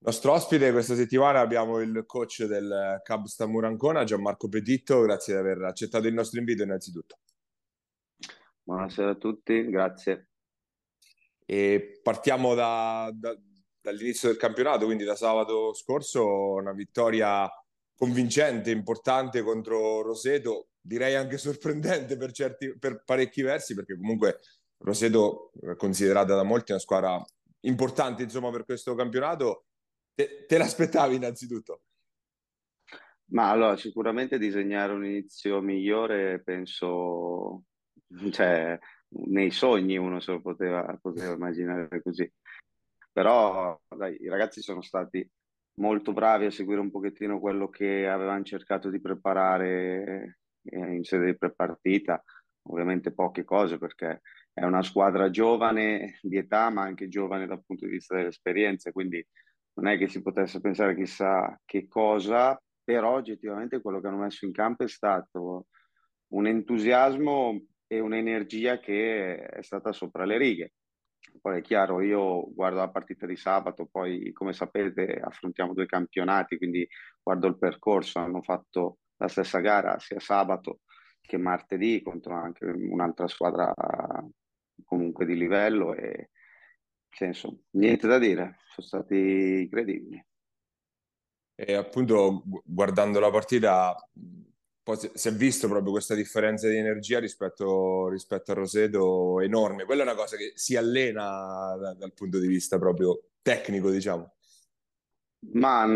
[0.00, 5.62] Nostro ospite questa settimana abbiamo il coach del Cub Stamurancona, Gianmarco Petitto, grazie di aver
[5.62, 7.16] accettato il nostro invito innanzitutto.
[8.66, 10.30] Buonasera a tutti, grazie.
[11.44, 13.38] E partiamo da, da,
[13.80, 17.48] dall'inizio del campionato, quindi da sabato scorso, una vittoria
[17.94, 24.40] convincente, importante contro Roseto, direi anche sorprendente per, certi, per parecchi versi, perché comunque
[24.78, 27.24] Roseto è considerata da molti una squadra
[27.60, 29.66] importante insomma, per questo campionato.
[30.12, 31.82] Te, te l'aspettavi innanzitutto?
[33.26, 37.62] Ma allora, sicuramente disegnare un inizio migliore penso
[38.30, 42.30] cioè, nei sogni uno se lo poteva, poteva immaginare così.
[43.12, 45.28] Però dai, i ragazzi sono stati
[45.78, 51.26] molto bravi a seguire un pochettino quello che avevano cercato di preparare eh, in sede
[51.26, 52.22] di prepartita,
[52.68, 54.20] ovviamente poche cose perché
[54.52, 58.92] è una squadra giovane di età ma anche giovane dal punto di vista delle esperienze,
[58.92, 59.24] quindi
[59.74, 64.46] non è che si potesse pensare chissà che cosa, però oggettivamente quello che hanno messo
[64.46, 65.66] in campo è stato
[66.28, 70.72] un entusiasmo e un'energia che è stata sopra le righe.
[71.40, 76.56] Poi è chiaro, io guardo la partita di sabato, poi come sapete affrontiamo due campionati,
[76.56, 76.86] quindi
[77.22, 80.80] guardo il percorso, hanno fatto la stessa gara sia sabato
[81.20, 83.72] che martedì contro anche un'altra squadra
[84.84, 86.30] comunque di livello e
[87.10, 90.24] senso, niente da dire, sono stati credibili.
[91.54, 93.96] E appunto guardando la partita
[94.86, 99.84] poi si è visto proprio questa differenza di energia rispetto, rispetto a Roseto enorme.
[99.84, 104.36] Quella è una cosa che si allena da, dal punto di vista proprio tecnico, diciamo.
[105.54, 105.88] Ma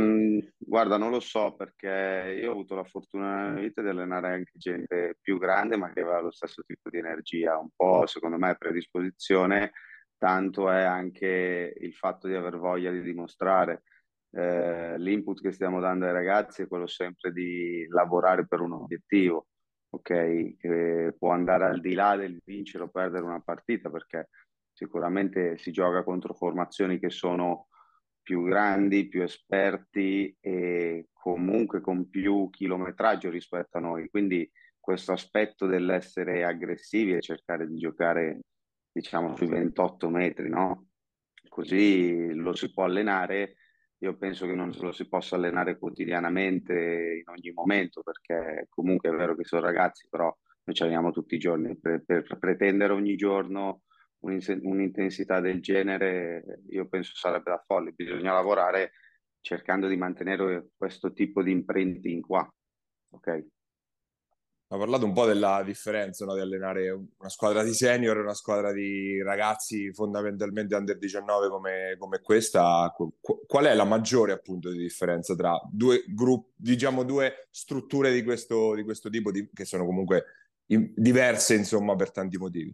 [0.58, 4.52] guarda, non lo so perché io ho avuto la fortuna nella vita di allenare anche
[4.54, 8.56] gente più grande ma che aveva lo stesso tipo di energia, un po' secondo me
[8.56, 9.70] predisposizione,
[10.18, 13.84] tanto è anche il fatto di aver voglia di dimostrare
[14.32, 19.48] eh, l'input che stiamo dando ai ragazzi è quello sempre di lavorare per un obiettivo,
[19.90, 20.56] ok?
[20.56, 24.28] Che può andare al di là del vincere o perdere una partita, perché
[24.72, 27.68] sicuramente si gioca contro formazioni che sono
[28.22, 34.08] più grandi, più esperti e comunque con più chilometraggio rispetto a noi.
[34.08, 38.40] Quindi questo aspetto dell'essere aggressivi e cercare di giocare,
[38.92, 40.86] diciamo, sui 28 metri, no?
[41.48, 43.56] Così lo si può allenare
[44.02, 49.12] io penso che non lo si possa allenare quotidianamente in ogni momento, perché comunque è
[49.12, 50.34] vero che sono ragazzi, però
[50.64, 51.78] noi ci alleniamo tutti i giorni.
[51.78, 53.82] Per, per pretendere ogni giorno
[54.20, 57.92] un'intensità del genere, io penso sarebbe da folli.
[57.94, 58.92] Bisogna lavorare
[59.40, 62.48] cercando di mantenere questo tipo di imprinting qua.
[63.12, 63.46] Ok?
[64.72, 66.34] Ha parlato un po' della differenza no?
[66.34, 71.96] di allenare una squadra di senior e una squadra di ragazzi fondamentalmente under 19 come,
[71.98, 72.94] come questa.
[73.20, 78.76] qual è la maggiore appunto di differenza tra due gruppi, diciamo due strutture di questo,
[78.76, 80.24] di questo tipo, di, che sono comunque
[80.64, 82.72] diverse insomma per tanti motivi?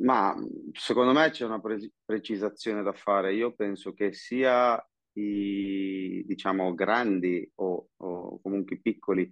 [0.00, 0.34] Ma
[0.72, 3.32] secondo me c'è una pre- precisazione da fare.
[3.32, 4.76] Io penso che sia
[5.14, 9.28] i diciamo grandi o, o comunque piccoli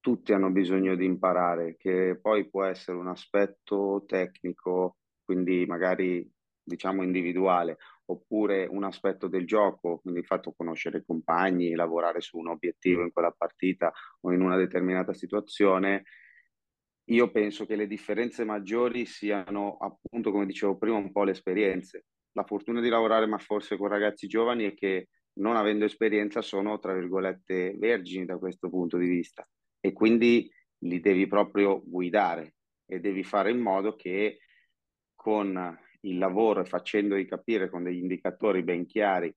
[0.00, 6.28] tutti hanno bisogno di imparare, che poi può essere un aspetto tecnico, quindi magari
[6.62, 7.76] diciamo individuale,
[8.06, 13.02] oppure un aspetto del gioco, quindi il fatto conoscere i compagni, lavorare su un obiettivo
[13.02, 16.04] in quella partita o in una determinata situazione.
[17.10, 22.06] Io penso che le differenze maggiori siano appunto, come dicevo prima, un po' le esperienze.
[22.32, 26.78] La fortuna di lavorare, ma forse con ragazzi giovani, è che non avendo esperienza sono,
[26.78, 29.48] tra virgolette, vergini da questo punto di vista.
[29.80, 30.50] E quindi
[30.84, 32.54] li devi proprio guidare
[32.86, 34.38] e devi fare in modo che
[35.14, 39.34] con il lavoro e facendogli capire con degli indicatori ben chiari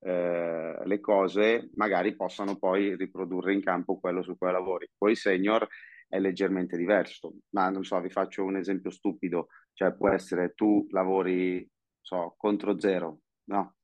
[0.00, 4.88] eh, le cose, magari possano poi riprodurre in campo quello su cui lavori.
[4.96, 5.66] Poi senior
[6.08, 10.86] è leggermente diverso, ma non so, vi faccio un esempio stupido, cioè può essere tu
[10.90, 11.68] lavori,
[12.06, 13.76] so, contro zero, no?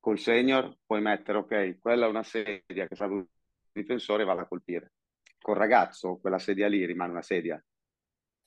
[0.00, 3.26] Col senior puoi mettere, ok, quella è una sedia che sa il
[3.72, 4.92] difensore va a colpire
[5.44, 7.62] col ragazzo quella sedia lì rimane una sedia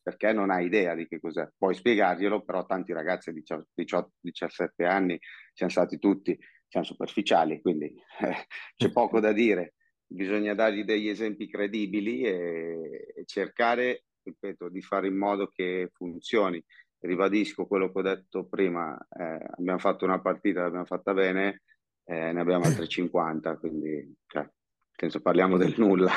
[0.02, 1.48] perché non ha idea di che cos'è.
[1.58, 5.20] Puoi spiegarglielo, però tanti ragazzi di 18-17 anni
[5.54, 7.88] siamo stati tutti, siamo superficiali, quindi
[8.22, 9.74] eh, c'è poco da dire.
[10.08, 16.64] Bisogna dargli degli esempi credibili e, e cercare, ripeto, di fare in modo che funzioni.
[17.00, 21.62] Ribadisco quello che ho detto prima, eh, abbiamo fatto una partita, l'abbiamo fatta bene,
[22.06, 24.50] eh, ne abbiamo altre 50, quindi cioè,
[24.96, 26.12] penso parliamo del nulla.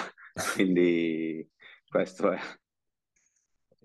[0.55, 1.49] Quindi
[1.89, 2.39] questo è.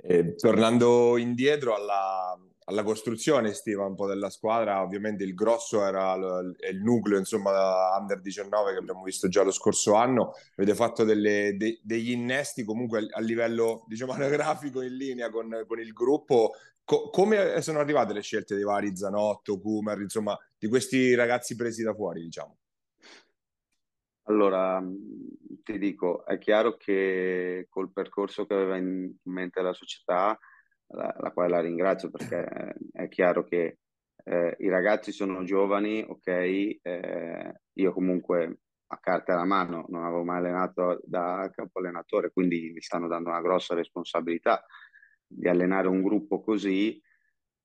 [0.08, 6.16] E, tornando indietro alla, alla costruzione estiva un po' della squadra, ovviamente il grosso era
[6.16, 10.34] l- il nucleo, insomma, under 19 che abbiamo visto già lo scorso anno.
[10.58, 15.80] Avete fatto delle, de- degli innesti comunque a livello, diciamo, anagrafico in linea con, con
[15.80, 16.52] il gruppo.
[16.86, 21.82] Co- come sono arrivate le scelte dei vari Zanotto, Kumer, insomma, di questi ragazzi presi
[21.82, 22.58] da fuori, diciamo?
[24.28, 24.84] Allora,
[25.64, 30.38] ti dico, è chiaro che col percorso che aveva in mente la società,
[30.88, 33.80] la, la quale la ringrazio perché è chiaro che
[34.24, 40.24] eh, i ragazzi sono giovani, ok, eh, io comunque a carta alla mano non avevo
[40.24, 44.64] mai allenato da capo allenatore, quindi mi stanno dando una grossa responsabilità
[45.28, 47.02] di allenare un gruppo così.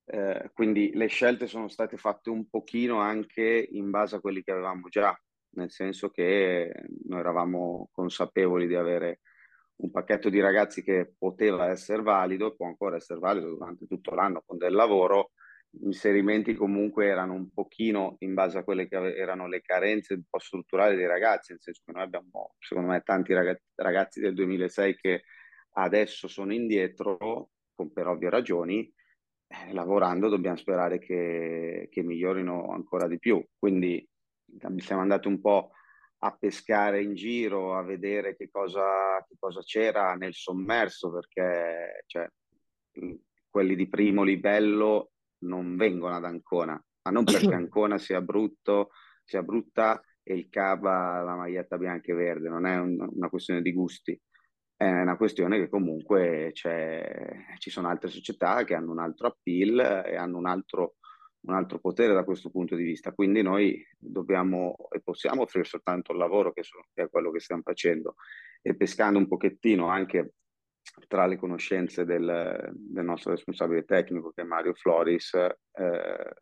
[0.05, 4.51] Eh, quindi le scelte sono state fatte un pochino anche in base a quelli che
[4.51, 5.17] avevamo già,
[5.55, 6.71] nel senso che
[7.05, 9.19] noi eravamo consapevoli di avere
[9.81, 14.13] un pacchetto di ragazzi che poteva essere valido e può ancora essere valido durante tutto
[14.13, 15.31] l'anno con del lavoro.
[15.69, 20.23] Gli inserimenti comunque erano un pochino in base a quelle che erano le carenze un
[20.29, 23.33] po' strutturali dei ragazzi, nel senso che noi abbiamo, secondo me, tanti
[23.75, 25.23] ragazzi del 2006 che
[25.73, 27.49] adesso sono indietro,
[27.93, 28.93] per ovvie ragioni,
[29.47, 33.43] eh, lavorando dobbiamo sperare che, che migliorino ancora di più.
[33.57, 34.07] Quindi
[34.77, 35.71] siamo andati un po'
[36.23, 42.27] a pescare in giro, a vedere che cosa, che cosa c'era nel sommerso, perché cioè,
[43.49, 48.91] quelli di primo livello non vengono ad Ancona, ma non perché Ancona sia brutto,
[49.23, 53.61] sia brutta e il Cava la maglietta bianca e verde, non è un, una questione
[53.61, 54.19] di gusti,
[54.81, 60.15] è una questione che comunque ci sono altre società che hanno un altro appeal e
[60.15, 60.95] hanno un altro
[61.41, 63.13] un altro potere da questo punto di vista.
[63.13, 67.39] Quindi noi dobbiamo e possiamo offrire soltanto il lavoro che, sono, che è quello che
[67.39, 68.15] stiamo facendo
[68.61, 70.33] e pescando un pochettino anche
[71.07, 76.33] tra le conoscenze del, del nostro responsabile tecnico che è Mario Floris, eh,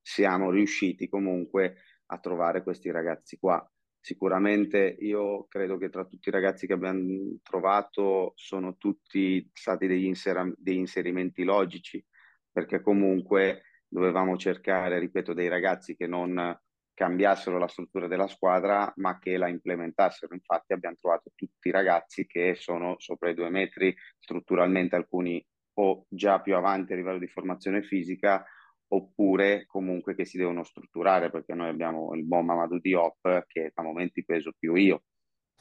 [0.00, 3.68] siamo riusciti comunque a trovare questi ragazzi qua.
[4.00, 10.06] Sicuramente io credo che tra tutti i ragazzi che abbiamo trovato sono tutti stati degli,
[10.06, 12.02] insera- degli inserimenti logici,
[12.50, 16.58] perché comunque dovevamo cercare, ripeto, dei ragazzi che non
[16.94, 20.34] cambiassero la struttura della squadra, ma che la implementassero.
[20.34, 25.44] Infatti abbiamo trovato tutti i ragazzi che sono sopra i due metri, strutturalmente alcuni
[25.74, 28.44] o già più avanti a livello di formazione fisica,
[28.88, 33.82] oppure comunque che si devono strutturare, perché noi abbiamo il buon Mamadou Diop che a
[33.82, 35.04] momenti peso più io,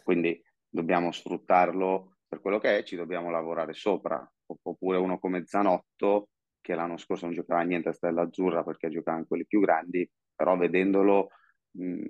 [0.03, 6.29] quindi dobbiamo sfruttarlo per quello che è, ci dobbiamo lavorare sopra, oppure uno come Zanotto
[6.61, 10.57] che l'anno scorso non giocava niente a Stella Azzurra perché giocavano quelli più grandi, però
[10.57, 11.29] vedendolo
[11.71, 12.03] mh,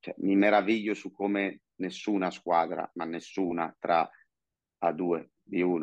[0.00, 4.08] cioè, mi meraviglio su come nessuna squadra, ma nessuna tra
[4.84, 5.82] A2, B1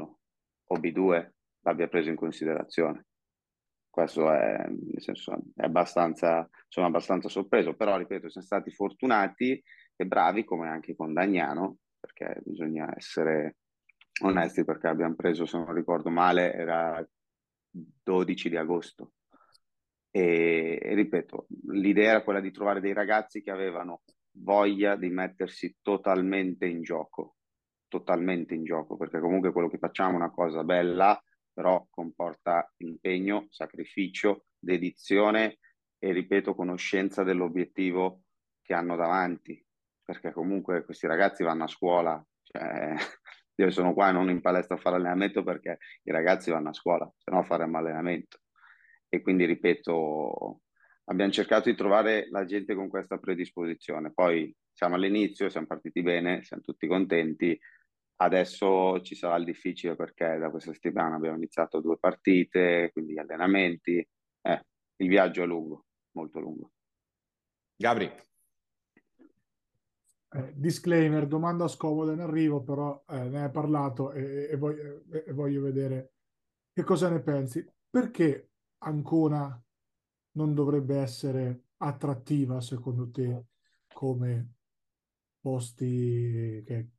[0.69, 1.31] o B2
[1.61, 3.05] l'abbia preso in considerazione.
[3.97, 9.59] Questo è, nel senso, è abbastanza sono abbastanza sorpreso, però ripeto, siamo stati fortunati
[9.95, 13.55] e bravi come anche con Dagnano, perché bisogna essere
[14.21, 17.03] onesti, perché abbiamo preso, se non ricordo male, era
[17.71, 19.13] 12 di agosto.
[20.11, 25.77] E, e ripeto, l'idea era quella di trovare dei ragazzi che avevano voglia di mettersi
[25.81, 27.37] totalmente in gioco,
[27.87, 31.19] totalmente in gioco, perché comunque quello che facciamo è una cosa bella,
[31.58, 35.58] però comporta impegno, sacrificio, dedizione
[35.97, 38.26] e, ripeto, conoscenza dell'obiettivo
[38.62, 39.66] che hanno davanti,
[40.03, 42.93] perché comunque questi ragazzi vanno a scuola, cioè,
[43.55, 47.12] io sono qua non in palestra a fare allenamento perché i ragazzi vanno a scuola,
[47.18, 48.38] se no faremmo allenamento.
[49.10, 50.62] E quindi, ripeto,
[51.05, 54.14] abbiamo cercato di trovare la gente con questa predisposizione.
[54.14, 57.60] Poi siamo all'inizio, siamo partiti bene, siamo tutti contenti.
[58.20, 63.97] Adesso ci sarà il difficile perché da questa settimana abbiamo iniziato due partite, quindi allenamenti.
[64.41, 64.65] Eh,
[64.97, 66.72] il viaggio è lungo, molto lungo.
[67.76, 68.11] Gabri.
[70.30, 75.32] Eh, disclaimer, domanda scomoda in arrivo, però eh, ne hai parlato e, e, voglio, e,
[75.32, 76.13] voglio, vedere
[76.74, 77.63] che cosa ne pensi.
[77.88, 78.49] Perché
[78.80, 79.63] Ancona
[80.32, 83.45] non dovrebbe essere attrattiva secondo te
[83.93, 84.53] come
[85.39, 86.89] posti che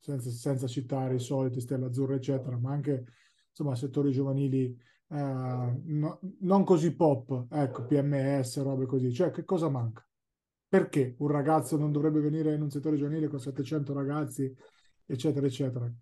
[0.00, 3.04] senza, senza citare i soliti Stella Azzurra eccetera ma anche
[3.48, 4.76] insomma settori giovanili
[5.12, 9.12] eh, no, non così pop ecco PMS robe così.
[9.12, 10.06] Cioè che cosa manca?
[10.68, 14.54] Perché un ragazzo non dovrebbe venire in un settore giovanile con 700 ragazzi
[15.04, 15.92] eccetera eccetera?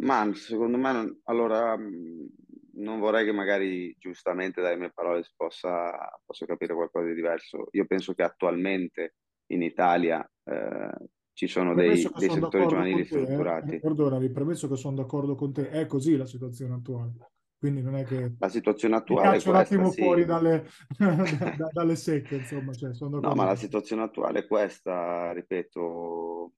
[0.00, 5.92] Ma secondo me non, allora non vorrei che magari giustamente dalle mie parole si possa,
[6.24, 7.68] possa capire qualcosa di diverso.
[7.72, 9.14] Io penso che attualmente
[9.46, 11.08] in Italia eh,
[11.38, 13.22] ci sono dei, dei sono settori giovanili te, eh.
[13.22, 13.74] strutturati.
[13.76, 17.12] Eh, perdonami, premesso che sono d'accordo con te, è così la situazione attuale.
[17.56, 18.34] Quindi non è che...
[18.40, 20.02] La situazione attuale è questa, un attimo sì.
[20.02, 20.66] fuori dalle,
[20.98, 22.72] da, dalle secche, insomma.
[22.72, 26.54] Cioè, no, ma la situazione attuale è questa, ripeto,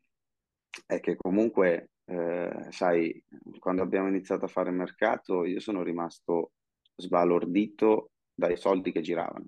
[0.86, 3.22] è che comunque eh, sai,
[3.58, 6.52] quando abbiamo iniziato a fare mercato, io sono rimasto
[6.96, 9.44] sbalordito dai soldi che giravano.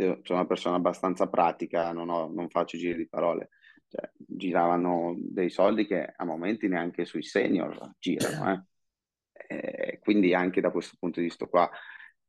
[0.00, 3.50] Io sono una persona abbastanza pratica, non, ho, non faccio giri di parole.
[3.88, 8.52] Cioè, giravano dei soldi che a momenti neanche sui senior girano.
[8.52, 8.64] Eh.
[9.48, 11.70] Eh, quindi anche da questo punto di vista qua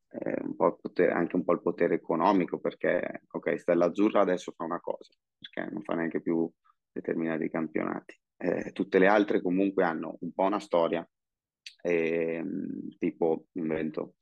[0.09, 4.51] eh, un po potere, anche un po' il potere economico perché ok Stella Azzurra adesso
[4.55, 6.47] fa una cosa perché non fa neanche più
[6.91, 11.07] determinati campionati eh, tutte le altre comunque hanno un po' una storia,
[11.81, 12.43] eh,
[12.97, 14.15] tipo invento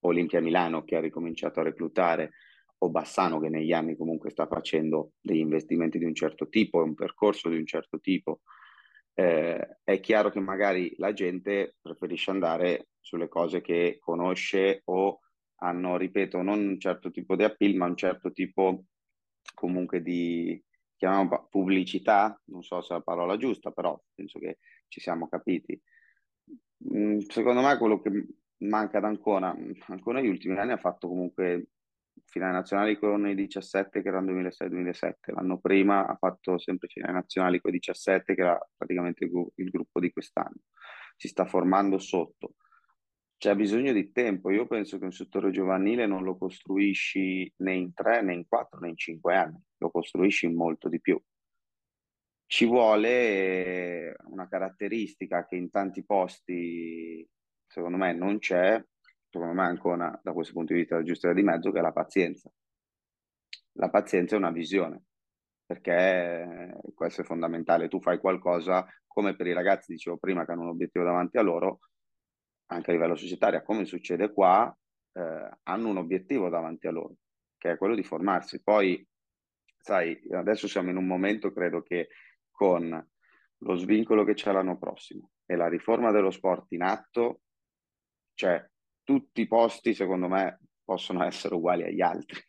[0.00, 2.32] Olimpia Milano che ha ricominciato a reclutare
[2.78, 6.94] o Bassano che negli anni comunque sta facendo degli investimenti di un certo tipo, un
[6.94, 8.40] percorso di un certo tipo.
[9.14, 15.20] Eh, è chiaro che magari la gente preferisce andare sulle cose che conosce o
[15.60, 18.84] hanno, ripeto, non un certo tipo di appeal, ma un certo tipo
[19.54, 20.62] comunque di,
[20.96, 24.58] chiamiamo pubblicità, non so se è la parola giusta, però penso che
[24.88, 25.80] ci siamo capiti.
[26.94, 28.10] Mm, secondo me quello che
[28.58, 29.56] manca ad Ancona,
[29.86, 31.68] Ancona negli ultimi anni ha fatto comunque
[32.26, 37.60] finali nazionali con i 17 che erano 2006-2007, l'anno prima ha fatto sempre finali nazionali
[37.60, 40.60] con i 17 che era praticamente il, gruppo di quest'anno.
[41.16, 42.54] Si sta formando sotto
[43.38, 44.50] c'è bisogno di tempo.
[44.50, 48.80] Io penso che un settore giovanile non lo costruisci né in tre, né in quattro,
[48.80, 51.20] né in cinque anni, lo costruisci molto di più.
[52.48, 57.28] Ci vuole una caratteristica che in tanti posti,
[57.66, 58.82] secondo me, non c'è,
[59.36, 61.92] secondo me ancora da questo punto di vista la giustizia di mezzo, che è la
[61.92, 62.50] pazienza.
[63.72, 65.04] La pazienza è una visione,
[65.66, 67.88] perché questo è fondamentale.
[67.88, 71.42] Tu fai qualcosa, come per i ragazzi, dicevo prima, che hanno un obiettivo davanti a
[71.42, 71.80] loro,
[72.66, 74.74] anche a livello societario, come succede qua,
[75.12, 77.16] eh, hanno un obiettivo davanti a loro,
[77.58, 78.62] che è quello di formarsi.
[78.62, 79.06] Poi,
[79.76, 82.08] sai, adesso siamo in un momento, credo che
[82.50, 83.08] con
[83.58, 87.42] lo svincolo che c'è l'anno prossimo e la riforma dello sport in atto,
[88.34, 88.66] cioè
[89.06, 92.40] tutti i posti, secondo me, possono essere uguali agli altri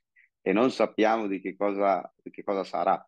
[0.41, 3.05] e non sappiamo di che cosa, di che cosa sarà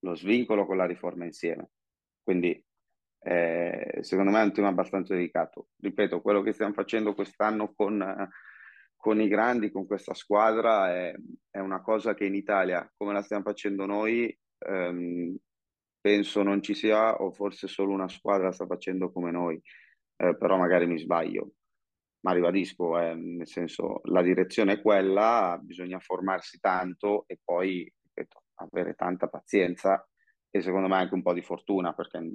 [0.00, 1.70] lo svincolo con la riforma insieme.
[2.22, 2.62] Quindi
[3.20, 5.68] eh, secondo me è un tema abbastanza delicato.
[5.78, 8.30] Ripeto, quello che stiamo facendo quest'anno con,
[8.96, 11.14] con i grandi, con questa squadra, è,
[11.50, 15.34] è, una cosa che in Italia, come la stiamo facendo noi, ehm,
[16.00, 19.58] penso non ci sia, o forse solo una squadra sta facendo come noi,
[20.16, 21.52] eh, però magari mi sbaglio.
[22.24, 28.44] Ma ribadisco, eh, nel senso, la direzione è quella, bisogna formarsi tanto e poi ripeto,
[28.54, 30.06] avere tanta pazienza
[30.50, 32.32] e secondo me anche un po' di fortuna, perché in,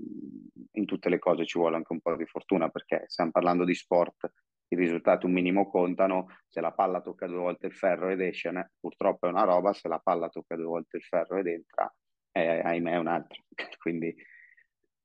[0.73, 3.73] in, tutte le cose ci vuole anche un po' di fortuna, perché stiamo parlando di
[3.73, 4.31] sport
[4.67, 8.51] i risultati un minimo contano, se la palla tocca due volte il ferro ed esce,
[8.79, 11.91] purtroppo è una roba, se la palla tocca due volte il ferro ed entra,
[12.29, 13.41] è, ahimè è un'altra.
[13.79, 14.15] Quindi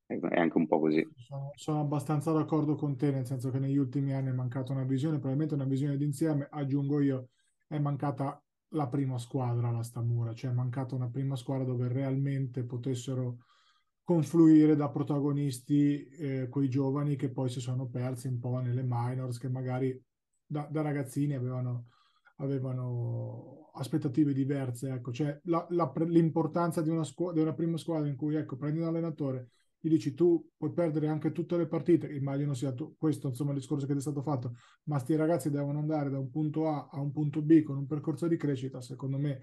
[0.05, 1.07] è anche un po' così.
[1.15, 4.83] Sono, sono, abbastanza d'accordo con te, nel senso che negli ultimi anni è mancata una
[4.83, 7.29] visione, probabilmente una visione d'insieme, aggiungo io,
[7.67, 12.63] è mancata la prima squadra alla Stamura, cioè è mancata una prima squadra dove realmente
[12.63, 13.37] potessero
[14.03, 19.39] confluire da protagonisti eh, quei giovani che poi si sono persi un po' nelle minors,
[19.39, 19.99] che magari
[20.45, 21.87] da, da ragazzini avevano,
[22.37, 24.89] avevano, aspettative diverse.
[24.91, 25.11] Ecco.
[25.11, 28.79] Cioè, la, la, l'importanza di una, scu- di una prima squadra in cui ecco, prendi
[28.79, 29.49] un allenatore,
[29.85, 33.57] gli dici tu puoi perdere anche tutte le partite, immagino sia tu, questo insomma il
[33.57, 34.55] discorso che ti è stato fatto,
[34.85, 37.85] ma sti ragazzi devono andare da un punto A a un punto B con un
[37.85, 39.41] percorso di crescita, secondo me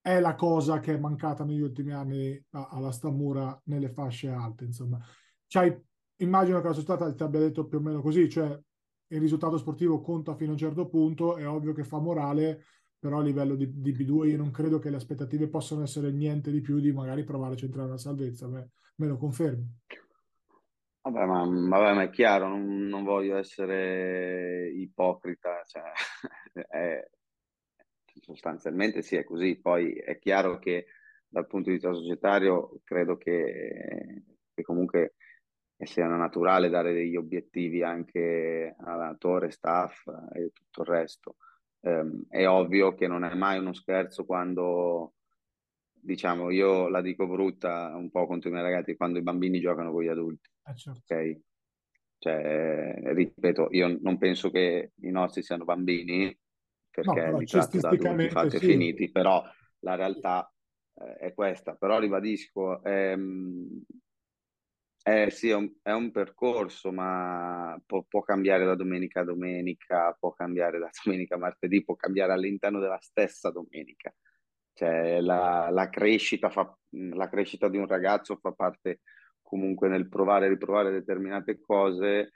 [0.00, 4.64] è la cosa che è mancata negli ultimi anni alla Stamura nelle fasce alte.
[4.64, 5.00] Insomma,
[5.48, 5.76] C'hai,
[6.18, 8.56] immagino che la società ti abbia detto più o meno così, cioè
[9.08, 12.66] il risultato sportivo conta fino a un certo punto, è ovvio che fa morale,
[13.06, 16.50] però a livello di, di B2 io non credo che le aspettative possano essere niente
[16.50, 19.64] di più di magari provare a centrare la salvezza, me, me lo confermi?
[21.02, 25.84] Vabbè ma, vabbè, ma, è chiaro, non, non voglio essere ipocrita, cioè,
[26.66, 27.08] è,
[28.22, 29.56] sostanzialmente sì, è così.
[29.60, 30.86] Poi è chiaro che
[31.28, 35.14] dal punto di vista societario credo che, che comunque
[35.78, 41.36] sia naturale dare degli obiettivi anche all'allenatore, staff e tutto il resto.
[41.86, 45.14] Um, è ovvio che non è mai uno scherzo quando,
[45.92, 49.92] diciamo, io la dico brutta un po' contro i miei ragazzi, quando i bambini giocano
[49.92, 50.50] con gli adulti.
[50.64, 51.14] Eh certo.
[51.14, 51.40] Ok?
[52.18, 56.36] Cioè, ripeto, io non penso che i nostri siano bambini,
[56.90, 58.56] perché no, li tratto da adulti fatti sì.
[58.56, 59.44] e finiti, però
[59.80, 60.52] la realtà
[60.94, 61.76] eh, è questa.
[61.76, 63.80] Però ribadisco, ehm,
[65.08, 70.12] eh, sì, è un, è un, percorso, ma può, può, cambiare da domenica a domenica,
[70.18, 74.12] può cambiare da domenica a martedì, può cambiare all'interno della stessa domenica.
[74.72, 79.02] Cioè, la, la, crescita fa, la crescita di un ragazzo fa parte
[79.42, 82.32] comunque nel provare e riprovare determinate cose,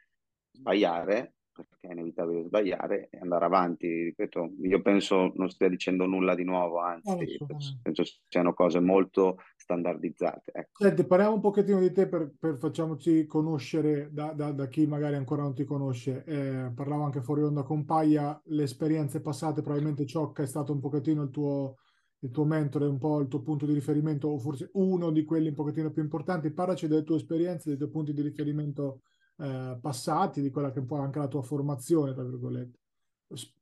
[0.52, 3.86] sbagliare, perché è inevitabile sbagliare e andare avanti.
[4.04, 8.80] Ripeto, io penso non stia dicendo nulla di nuovo, anzi, oh, penso, penso, siano cose
[8.80, 10.52] molto standardizzate.
[10.52, 10.84] Ecco.
[10.84, 15.16] Senti, parliamo un pochettino di te per, per facciamoci conoscere da, da, da, chi magari
[15.16, 16.24] ancora non ti conosce.
[16.24, 20.80] Eh, parlavo anche fuori onda con Paia, le esperienze passate, probabilmente Ciocca è stato un
[20.80, 21.76] pochettino il tuo,
[22.20, 25.48] il tuo mentore, un po' il tuo punto di riferimento, o forse uno di quelli
[25.48, 26.52] un pochettino più importanti.
[26.52, 29.02] Parlaci delle tue esperienze, dei tuoi punti di riferimento
[29.40, 32.78] eh, passati, di quella che è un po' anche la tua formazione, tra virgolette.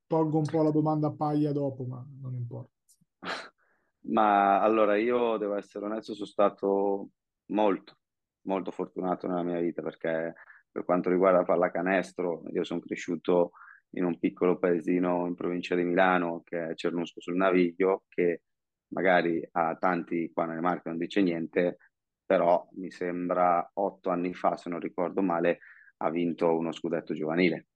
[0.07, 2.73] Tolgo un po' la domanda a paglia dopo, ma non importa.
[4.09, 7.11] Ma allora io devo essere onesto, sono stato
[7.47, 7.99] molto,
[8.43, 10.35] molto fortunato nella mia vita perché
[10.71, 13.53] per quanto riguarda la pallacanestro, io sono cresciuto
[13.91, 18.45] in un piccolo paesino in provincia di Milano che è Cernusco sul Naviglio, che
[18.89, 21.77] magari a tanti qua nelle Marche non dice niente,
[22.29, 25.61] però mi sembra otto anni fa, se non ricordo male,
[26.03, 27.69] ha vinto uno scudetto giovanile.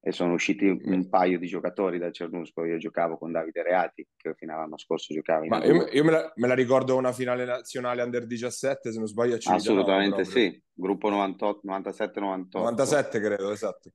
[0.00, 2.64] E sono usciti un paio di giocatori da Cernusco.
[2.64, 6.10] Io giocavo con Davide Reati, che fino all'anno scorso giocava in Ma io, io me,
[6.10, 9.36] la, me, la, ricordo una finale nazionale under 17, se non sbaglio.
[9.44, 12.46] Assolutamente sì, gruppo 97-98.
[12.50, 13.90] 97 credo, esatto.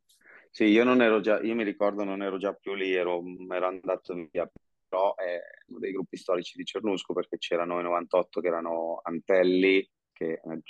[0.52, 3.66] Sì, io non ero già, io mi ricordo non ero già più lì, ero, ero
[3.66, 4.48] andato via
[4.96, 9.86] però è uno dei gruppi storici di Cernusco perché c'erano i 98 che erano Antelli,
[10.14, 10.62] che eh,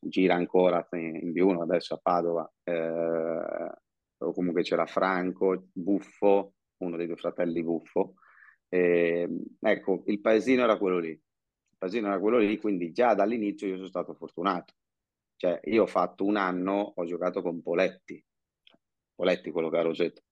[0.00, 3.70] gira ancora in B1 adesso a Padova, eh,
[4.18, 8.14] o comunque c'era Franco, Buffo, uno dei due fratelli Buffo.
[8.68, 9.28] E,
[9.60, 11.10] ecco, il paesino era quello lì.
[11.10, 14.74] Il paesino era quello lì, quindi già dall'inizio io sono stato fortunato.
[15.36, 18.20] Cioè, io ho fatto un anno, ho giocato con Poletti,
[19.14, 20.22] Poletti, quello che ha Rosetto,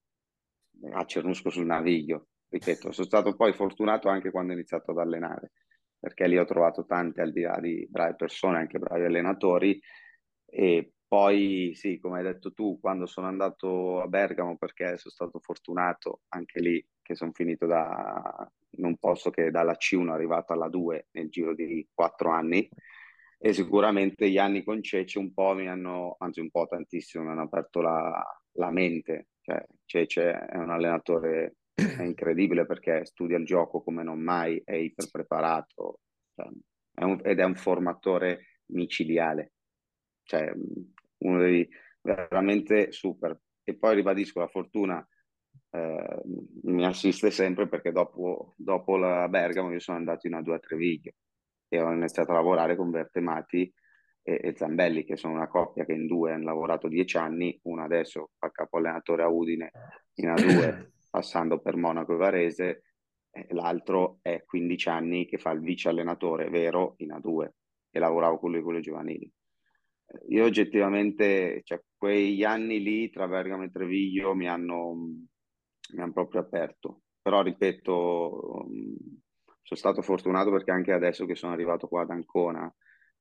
[0.91, 5.53] a Cernusco sul Naviglio ripeto, sono stato poi fortunato anche quando ho iniziato ad allenare,
[5.99, 9.81] perché lì ho trovato tante al di là di brave persone, anche bravi allenatori.
[10.45, 15.39] E poi, sì, come hai detto tu, quando sono andato a Bergamo, perché sono stato
[15.41, 21.09] fortunato anche lì, che sono finito da, non posso che dalla C1 arrivato alla 2
[21.13, 22.69] nel giro di quattro anni.
[23.39, 27.31] E sicuramente gli anni con Cece un po' mi hanno, anzi un po' tantissimo, mi
[27.31, 29.29] hanno aperto la, la mente.
[29.43, 34.75] Cioè, Cece è un allenatore è incredibile perché studia il gioco come non mai, è
[34.75, 36.01] iper preparato
[36.35, 36.49] cioè,
[36.95, 39.53] è un, ed è un formatore micidiale,
[40.23, 40.51] cioè
[41.19, 41.69] uno dei
[42.01, 43.39] veramente super.
[43.63, 45.07] E poi ribadisco la fortuna
[45.71, 46.23] eh,
[46.63, 51.13] mi assiste sempre perché dopo, dopo la Bergamo io sono andato in A2 a Treviglio
[51.69, 53.73] e ho iniziato a lavorare con Bertemati
[54.23, 57.83] e, e Zambelli, che sono una coppia che in due hanno lavorato dieci anni, uno
[57.83, 59.71] adesso fa capo allenatore a Udine
[60.15, 62.83] in A2, passando per Monaco e Varese,
[63.31, 66.93] e l'altro è 15 anni che fa il vice allenatore vero?
[66.99, 67.49] In A2
[67.89, 69.33] e lavoravo con lui con le giovanili.
[70.29, 76.43] Io oggettivamente, cioè, quegli anni lì tra Bergamo e Treviglio mi hanno, mi hanno proprio
[76.43, 78.67] aperto, però ripeto,
[79.63, 82.71] sono stato fortunato perché anche adesso che sono arrivato qua ad Ancona,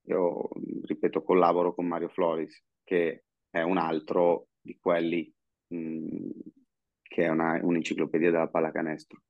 [0.08, 0.50] io
[0.84, 5.34] ripeto, collaboro con Mario Floris, che è un altro di quelli
[5.68, 6.30] mh,
[7.16, 9.22] che è una, un'enciclopedia della pallacanestro,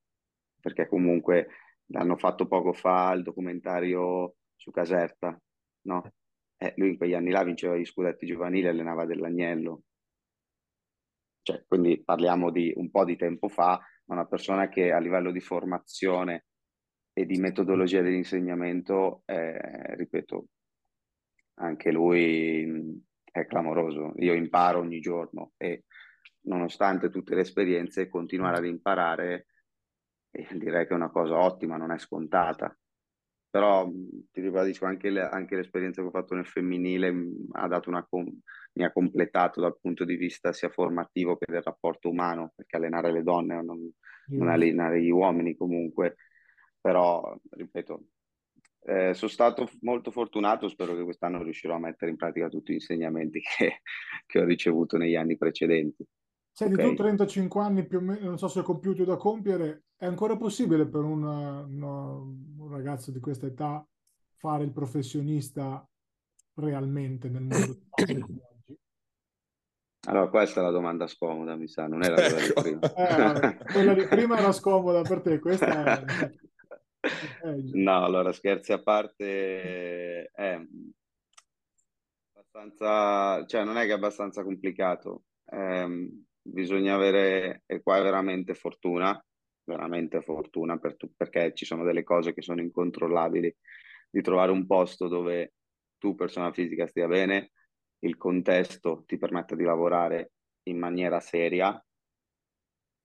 [0.59, 1.49] perché comunque
[1.91, 5.39] l'hanno fatto poco fa il documentario su Caserta,
[5.81, 6.13] no?
[6.57, 9.83] Eh, lui in quegli anni là vinceva gli scudetti giovanili e allenava dell'Agnello.
[11.43, 15.29] Cioè, quindi parliamo di un po' di tempo fa, ma una persona che a livello
[15.29, 16.45] di formazione
[17.13, 20.47] e di metodologia dell'insegnamento, eh, ripeto,
[21.59, 24.13] anche lui è clamoroso.
[24.15, 25.83] Io imparo ogni giorno e
[26.45, 29.47] nonostante tutte le esperienze, continuare ad imparare
[30.57, 32.75] direi che è una cosa ottima, non è scontata.
[33.49, 33.89] Però
[34.31, 37.13] ti ribadisco anche, le, anche l'esperienza che ho fatto nel femminile
[37.53, 42.09] ha dato una, mi ha completato dal punto di vista sia formativo che del rapporto
[42.09, 43.89] umano, perché allenare le donne non,
[44.27, 46.17] non allenare gli uomini comunque.
[46.81, 48.03] Però, ripeto,
[48.87, 52.75] eh, sono stato molto fortunato, spero che quest'anno riuscirò a mettere in pratica tutti gli
[52.75, 53.81] insegnamenti che,
[54.25, 56.05] che ho ricevuto negli anni precedenti.
[56.57, 56.87] Senti, okay.
[56.87, 60.37] tu 35 anni più o meno, non so se ho compiuto da compiere, è ancora
[60.37, 63.85] possibile per una, una, un ragazzo di questa età
[64.35, 65.85] fare il professionista
[66.53, 68.39] realmente nel mondo di oggi?
[70.07, 72.61] Allora, questa è la domanda scomoda, mi sa, non era quella di ecco.
[72.61, 72.93] prima.
[72.93, 76.31] Eh, quella di prima era scomoda per te, questa è...
[77.73, 80.59] No, allora scherzi a parte, è
[82.31, 88.53] abbastanza, cioè non è che è abbastanza complicato, eh, bisogna avere, e qua è veramente
[88.53, 89.19] fortuna,
[89.63, 93.53] veramente fortuna per tu, perché ci sono delle cose che sono incontrollabili,
[94.09, 95.53] di trovare un posto dove
[95.97, 97.51] tu, persona fisica, stia bene,
[97.99, 100.33] il contesto ti permetta di lavorare
[100.63, 101.83] in maniera seria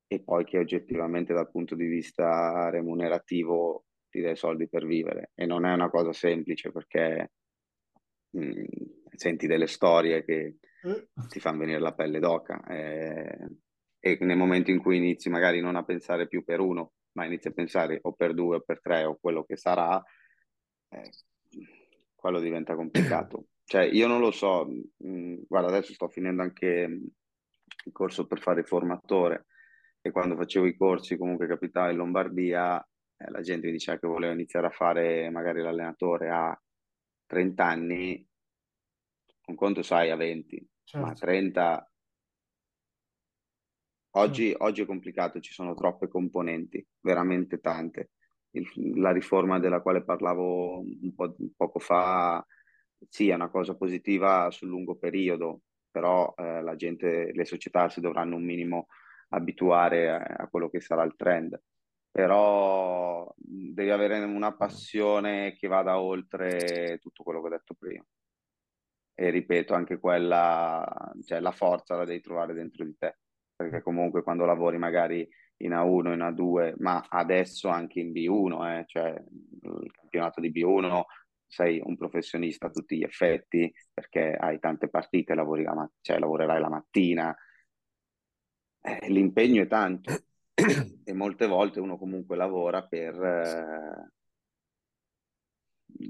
[0.07, 5.47] e poi che oggettivamente dal punto di vista remunerativo ti dai soldi per vivere e
[5.47, 7.31] non è una cosa semplice perché
[8.31, 8.65] mh, mm,
[9.17, 10.57] senti delle storie che.
[11.29, 13.49] Ti fanno venire la pelle d'oca eh,
[13.99, 17.49] e nel momento in cui inizi magari non a pensare più per uno ma inizi
[17.49, 20.03] a pensare o per due o per tre o quello che sarà
[20.89, 21.11] eh,
[22.15, 23.47] quello diventa complicato.
[23.71, 27.05] Cioè io non lo so mh, mm, guarda adesso sto finendo anche mm,
[27.85, 29.47] il corso per fare formatore
[30.01, 32.81] e quando facevo i corsi comunque capitava in Lombardia
[33.17, 36.61] eh, la gente mi diceva che voleva iniziare a fare magari l'allenatore a
[37.27, 38.29] 30 anni,
[39.47, 41.07] un conto sai a 20, certo.
[41.07, 41.93] ma a 30
[44.13, 44.65] oggi, certo.
[44.65, 48.11] oggi, è complicato, ci sono troppe componenti, veramente tante.
[48.53, 48.69] Il,
[49.01, 52.45] la riforma della quale parlavo un po' poco fa,
[53.09, 58.01] sì, è una cosa positiva sul lungo periodo, però eh, la gente, le società si
[58.01, 58.87] dovranno un minimo
[59.29, 61.61] abituare a, a quello che sarà il trend
[62.11, 68.05] però devi avere una passione che vada oltre tutto quello che ho detto prima.
[69.21, 73.19] E ripeto, anche quella, cioè la forza la devi trovare dentro di te,
[73.55, 78.85] perché comunque quando lavori magari in A1, in A2, ma adesso anche in B1, eh,
[78.87, 81.03] cioè il campionato di B1
[81.47, 86.19] sei un professionista a tutti gli effetti perché hai tante partite, lavori la mat- cioè,
[86.19, 87.37] lavorerai la mattina,
[88.81, 90.15] eh, l'impegno è tanto
[91.05, 94.20] e molte volte uno comunque lavora per, eh,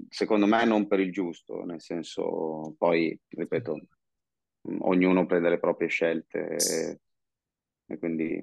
[0.08, 3.80] secondo me, non per il giusto, nel senso, poi, ripeto,
[4.80, 7.00] ognuno prende le proprie scelte e,
[7.86, 8.34] e quindi,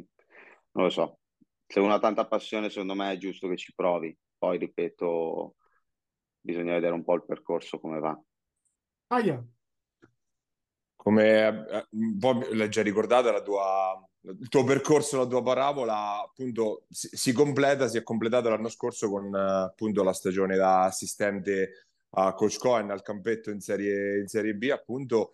[0.72, 1.20] non lo so,
[1.66, 5.56] se uno ha tanta passione, secondo me è giusto che ci provi, poi, ripeto,
[6.40, 8.22] bisogna vedere un po' il percorso come va.
[9.08, 9.46] Ah, yeah.
[10.96, 14.02] Come eh, un po' l'hai già ricordata la tua
[14.40, 19.10] il tuo percorso, la tua parabola, appunto, si, si, completa, si è completata l'anno scorso
[19.10, 24.54] con appunto la stagione da assistente a Coach Cohen al campetto in Serie, in serie
[24.56, 25.34] B, appunto.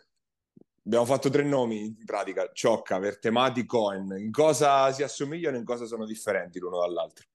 [0.86, 4.16] Abbiamo fatto tre nomi in pratica, Ciocca, Vertemati, Cohen.
[4.18, 7.26] In cosa si assomigliano e in cosa sono differenti l'uno dall'altro?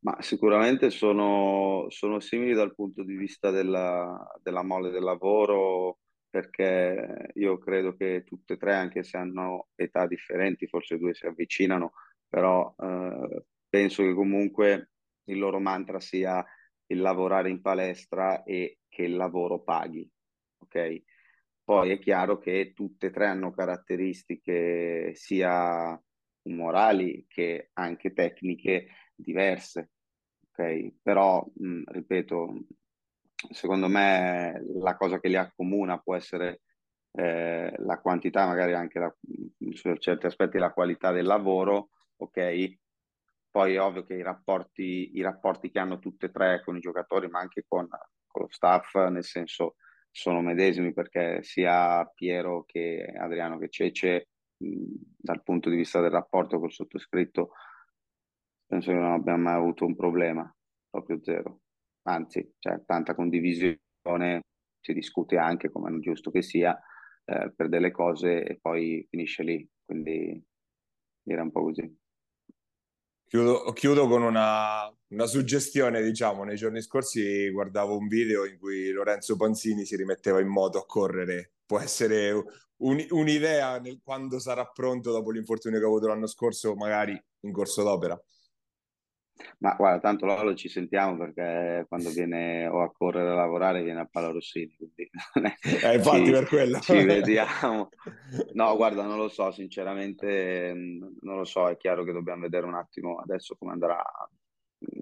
[0.00, 5.98] Ma sicuramente sono, sono simili dal punto di vista della, della mole del lavoro,
[6.36, 11.24] perché io credo che tutte e tre, anche se hanno età differenti, forse due si
[11.24, 11.92] avvicinano,
[12.28, 14.90] però eh, penso che comunque
[15.24, 16.44] il loro mantra sia
[16.88, 20.06] il lavorare in palestra e che il lavoro paghi,
[20.58, 21.02] ok?
[21.64, 25.98] Poi è chiaro che tutte e tre hanno caratteristiche sia
[26.50, 29.92] morali che anche tecniche diverse,
[30.50, 30.96] ok?
[31.02, 32.58] Però, mh, ripeto,
[33.50, 36.62] secondo me la cosa che li accomuna può essere
[37.12, 39.14] eh, la quantità, magari anche la,
[39.72, 42.78] su certi aspetti la qualità del lavoro, ok?
[43.50, 46.80] Poi è ovvio che i rapporti, i rapporti che hanno tutte e tre con i
[46.80, 47.88] giocatori, ma anche con,
[48.26, 49.76] con lo staff, nel senso
[50.10, 56.58] sono medesimi perché sia Piero che Adriano che Cece, dal punto di vista del rapporto
[56.58, 57.52] col sottoscritto,
[58.66, 60.54] penso che non abbiamo mai avuto un problema,
[60.90, 61.60] proprio zero.
[62.08, 64.42] Anzi, c'è tanta condivisione,
[64.80, 66.78] si discute anche, come è giusto che sia,
[67.24, 69.68] eh, per delle cose e poi finisce lì.
[69.84, 70.40] Quindi
[71.24, 71.98] era un po' così.
[73.28, 78.90] Chiudo, chiudo con una, una, suggestione, diciamo, nei giorni scorsi guardavo un video in cui
[78.90, 81.54] Lorenzo Panzini si rimetteva in moto a correre.
[81.66, 82.30] Può essere
[82.76, 87.50] un, un'idea nel, quando sarà pronto dopo l'infortunio che ha avuto l'anno scorso, magari in
[87.50, 88.16] corso d'opera.
[89.58, 94.00] Ma guarda, tanto Lolo ci sentiamo perché quando viene o a correre a lavorare viene
[94.00, 95.10] a Palo Rossini, quindi
[95.82, 96.78] eh, infatti ci, per quello.
[96.80, 97.88] Ci vediamo.
[98.54, 102.74] No, guarda, non lo so, sinceramente non lo so, è chiaro che dobbiamo vedere un
[102.74, 104.02] attimo adesso come andrà,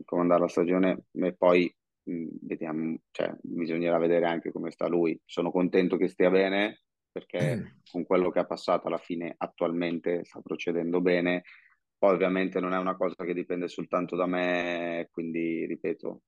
[0.05, 1.73] come andrà la stagione e poi
[2.05, 5.19] vediamo, cioè, bisognerà vedere anche come sta lui.
[5.25, 10.41] Sono contento che stia bene perché con quello che ha passato alla fine attualmente sta
[10.41, 11.45] procedendo bene
[12.05, 16.21] poi ovviamente non è una cosa che dipende soltanto da me, quindi ripeto,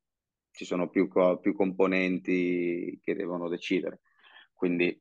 [0.50, 4.00] ci sono più, co- più componenti che devono decidere.
[4.54, 4.98] Quindi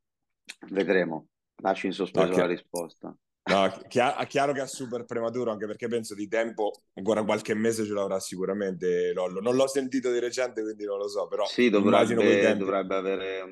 [0.71, 1.30] vedremo.
[1.61, 2.39] Lascio in sospeso okay.
[2.39, 3.17] la risposta.
[3.43, 7.86] No, chiaro, chiaro che è super prematuro, anche perché penso di tempo, ancora qualche mese
[7.86, 9.39] ce l'avrà sicuramente Lollo.
[9.39, 13.45] Non l'ho sentito di recente, quindi non lo so, però sì, dovrebbe, dovrebbe avere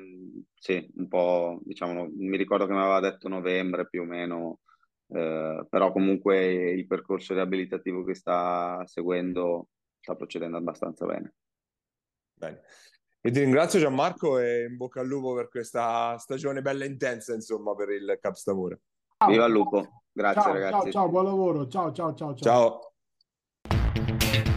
[0.56, 4.58] sì, un po', diciamo, mi ricordo che mi aveva detto novembre più o meno
[5.08, 9.68] eh, però comunque il percorso riabilitativo che sta seguendo
[10.04, 11.34] sta procedendo abbastanza bene.
[12.34, 12.62] Bene.
[13.20, 17.32] E ti ringrazio Gianmarco e in bocca al lupo per questa stagione bella e intensa,
[17.32, 18.78] insomma, per il Cap Stamura.
[19.26, 20.90] Viva il lupo, grazie ciao, ragazzi.
[20.90, 22.34] Ciao, ciao, buon lavoro, ciao, ciao, ciao.
[22.34, 22.92] Ciao.
[23.62, 24.53] ciao.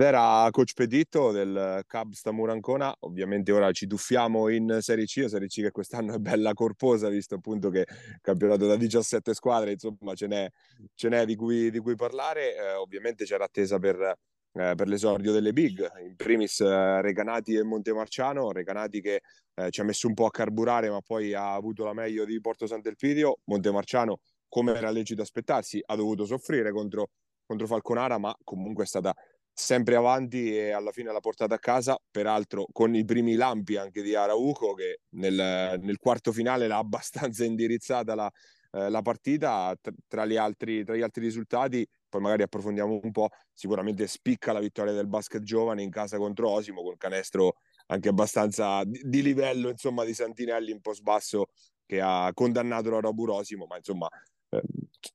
[0.00, 2.90] Ed era coach Peditto del Cub Stamura Ancona.
[3.00, 7.10] Ovviamente ora ci tuffiamo in Serie C, la Serie C che quest'anno è bella corposa,
[7.10, 7.84] visto appunto che
[8.22, 10.48] campionato da 17 squadre, insomma, ce n'è,
[10.94, 12.56] ce n'è di, cui, di cui parlare.
[12.56, 17.62] Eh, ovviamente c'era attesa per, eh, per l'esordio delle big, in primis eh, Recanati e
[17.62, 19.20] Montemarciano, Recanati che
[19.52, 22.40] eh, ci ha messo un po' a carburare ma poi ha avuto la meglio di
[22.40, 27.10] Porto Sant'Elpidio, Montemarciano come era lecito aspettarsi ha dovuto soffrire contro,
[27.44, 29.14] contro Falconara ma comunque è stata
[29.52, 34.02] sempre avanti e alla fine l'ha portata a casa, peraltro con i primi lampi anche
[34.02, 38.30] di Arauco che nel, nel quarto finale l'ha abbastanza indirizzata la,
[38.72, 39.74] eh, la partita
[40.06, 44.60] tra, gli altri, tra gli altri risultati, poi magari approfondiamo un po', sicuramente spicca la
[44.60, 49.68] vittoria del basket giovane in casa contro Osimo con canestro anche abbastanza di, di livello
[49.68, 51.46] insomma di Santinelli un po' sbasso
[51.84, 54.08] che ha condannato la Roburosimo, ma insomma
[54.50, 54.62] eh,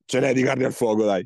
[0.05, 1.25] ce n'è di carne al fuoco dai.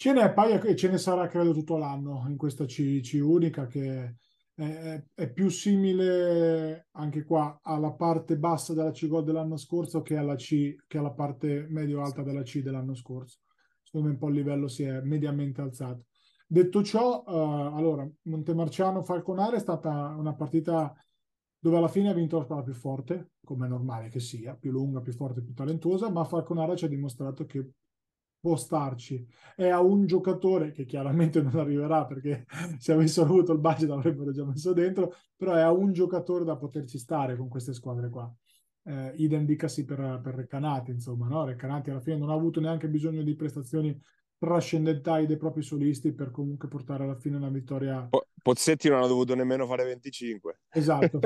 [0.00, 3.66] Ce n'è poi e ce ne sarà credo tutto l'anno in questa C, C unica
[3.66, 4.14] che
[4.54, 10.16] è, è, più simile anche qua alla parte bassa della C Gold dell'anno scorso che
[10.16, 13.40] alla, C, che alla parte medio-alta della C dell'anno scorso.
[13.82, 16.06] Secondo me un po' il livello si è mediamente alzato.
[16.46, 20.94] Detto ciò, uh, allora, Montemarciano Falconare è stata una partita
[21.58, 24.70] dove alla fine ha vinto la squadra più forte, come è normale che sia, più
[24.70, 27.72] lunga, più forte, più talentuosa, ma Falconara ci ha dimostrato che
[28.40, 29.24] può starci.
[29.54, 32.46] È a un giocatore che chiaramente non arriverà perché
[32.78, 36.56] se avessero avuto il budget l'avrebbero già messo dentro, però è a un giocatore da
[36.56, 38.32] poterci stare con queste squadre qua.
[38.82, 41.44] Eh, idem dicasi per, per Recanati, insomma, no?
[41.44, 44.00] Recanati alla fine non ha avuto neanche bisogno di prestazioni
[44.40, 48.08] trascendentali dei propri solisti per comunque portare alla fine una vittoria.
[48.42, 50.60] Pozzetti non ha dovuto nemmeno fare 25.
[50.70, 51.20] Esatto,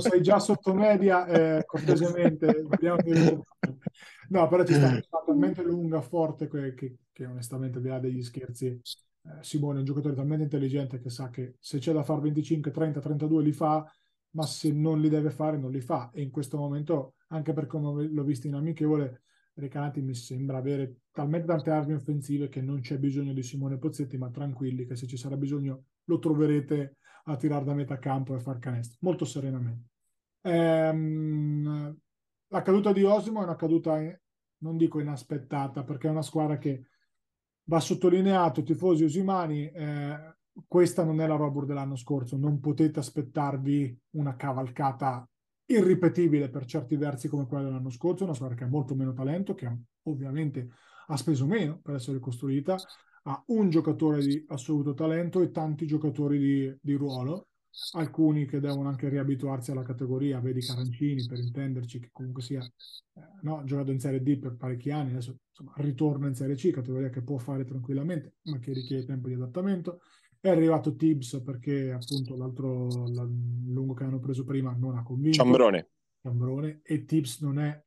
[0.00, 2.66] sei già sotto media, eh, cortesemente.
[4.30, 7.98] no, però ci sta una talmente lunga, forte, che, che, che, onestamente, al di là
[7.98, 8.80] degli scherzi, eh,
[9.40, 13.00] Simone è un giocatore talmente intelligente che sa che se c'è da fare 25, 30,
[13.00, 13.84] 32 li fa,
[14.30, 16.10] ma se non li deve fare non li fa.
[16.12, 19.22] E in questo momento, anche per come l'ho visto in amichevole,
[19.58, 24.18] Recanati mi sembra avere talmente tante armi offensive che non c'è bisogno di Simone Pozzetti,
[24.18, 28.38] ma tranquilli che se ci sarà bisogno lo troverete a tirare da metà campo e
[28.38, 29.88] far canestro, molto serenamente.
[30.42, 31.96] Ehm,
[32.48, 33.98] la caduta di Osimo è una caduta,
[34.58, 36.88] non dico inaspettata, perché è una squadra che
[37.64, 40.36] va sottolineato, tifosi usimani, eh,
[40.66, 45.28] questa non è la Robur dell'anno scorso, non potete aspettarvi una cavalcata
[45.66, 49.54] irripetibile per certi versi come quella dell'anno scorso, una squadra che ha molto meno talento,
[49.54, 49.70] che
[50.04, 50.70] ovviamente
[51.08, 52.76] ha speso meno per essere costruita,
[53.24, 57.48] ha un giocatore di assoluto talento e tanti giocatori di, di ruolo,
[57.92, 63.20] alcuni che devono anche riabituarsi alla categoria, vedi Carancini per intenderci, che comunque sia eh,
[63.42, 67.10] no, giocato in Serie D per parecchi anni, adesso insomma, ritorna in Serie C, categoria
[67.10, 70.00] che può fare tranquillamente, ma che richiede tempo di adattamento.
[70.40, 75.38] È arrivato Tibbs perché appunto l'altro la, lungo che hanno preso prima non ha convinto.
[75.38, 75.88] Ciambrone.
[76.22, 76.80] Ciambrone.
[76.82, 77.84] E Tibbs non è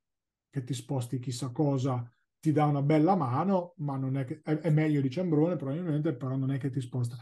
[0.50, 4.58] che ti sposti chissà cosa, ti dà una bella mano, ma non è che è,
[4.58, 7.16] è meglio di Ciambrone probabilmente, però non è che ti sposta.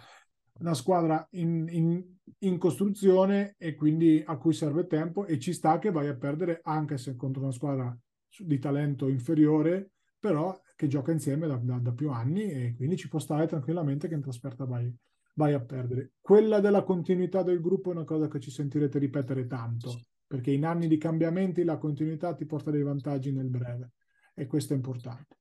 [0.59, 2.03] Una squadra in, in,
[2.39, 6.61] in, costruzione e quindi a cui serve tempo e ci sta che vai a perdere
[6.63, 7.95] anche se contro una squadra
[8.39, 13.07] di talento inferiore, però che gioca insieme da, da, da più anni e quindi ci
[13.07, 14.93] può stare tranquillamente che in trasferta vai,
[15.35, 16.13] vai a perdere.
[16.21, 20.65] Quella della continuità del gruppo è una cosa che ci sentirete ripetere tanto, perché in
[20.65, 23.93] anni di cambiamenti la continuità ti porta dei vantaggi nel breve
[24.33, 25.37] e questo è importante.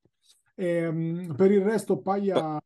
[0.55, 2.59] E, um, per il resto, Paglia.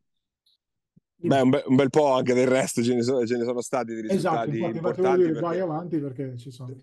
[1.22, 3.62] Beh, un, be- un, bel po' anche del resto ce ne sono, ce ne sono
[3.62, 5.18] stati di risultati esatto, importanti.
[5.18, 5.40] Dire, perché...
[5.40, 6.74] vai avanti perché ci sono.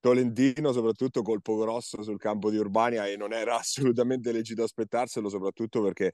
[0.00, 5.82] Tolentino, soprattutto colpo grosso sul campo di Urbania e non era assolutamente lecito aspettarselo, soprattutto
[5.82, 6.12] perché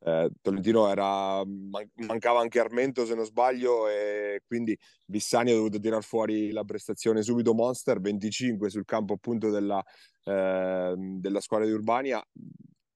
[0.00, 5.78] eh, Tolentino era, man- mancava anche Armento se non sbaglio e quindi Vissani ha dovuto
[5.78, 9.82] tirar fuori la prestazione subito Monster 25 sul campo appunto della,
[10.24, 12.22] eh, della squadra di Urbania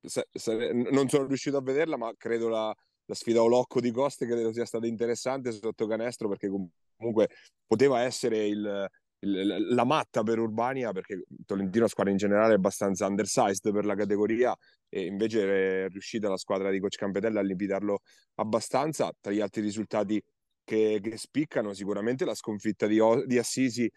[0.03, 2.75] se, se, non sono riuscito a vederla ma credo la,
[3.11, 7.29] la sfida Olocco di Coste credo sia stata interessante sotto canestro perché comunque
[7.67, 8.89] poteva essere il,
[9.19, 14.57] la matta per Urbania perché Tolentino squadra in generale è abbastanza undersized per la categoria
[14.89, 17.99] e invece è riuscita la squadra di coach Campetella a limitarlo
[18.37, 19.13] abbastanza.
[19.21, 20.23] Tra gli altri risultati
[20.63, 23.91] che, che spiccano sicuramente la sconfitta di, di Assisi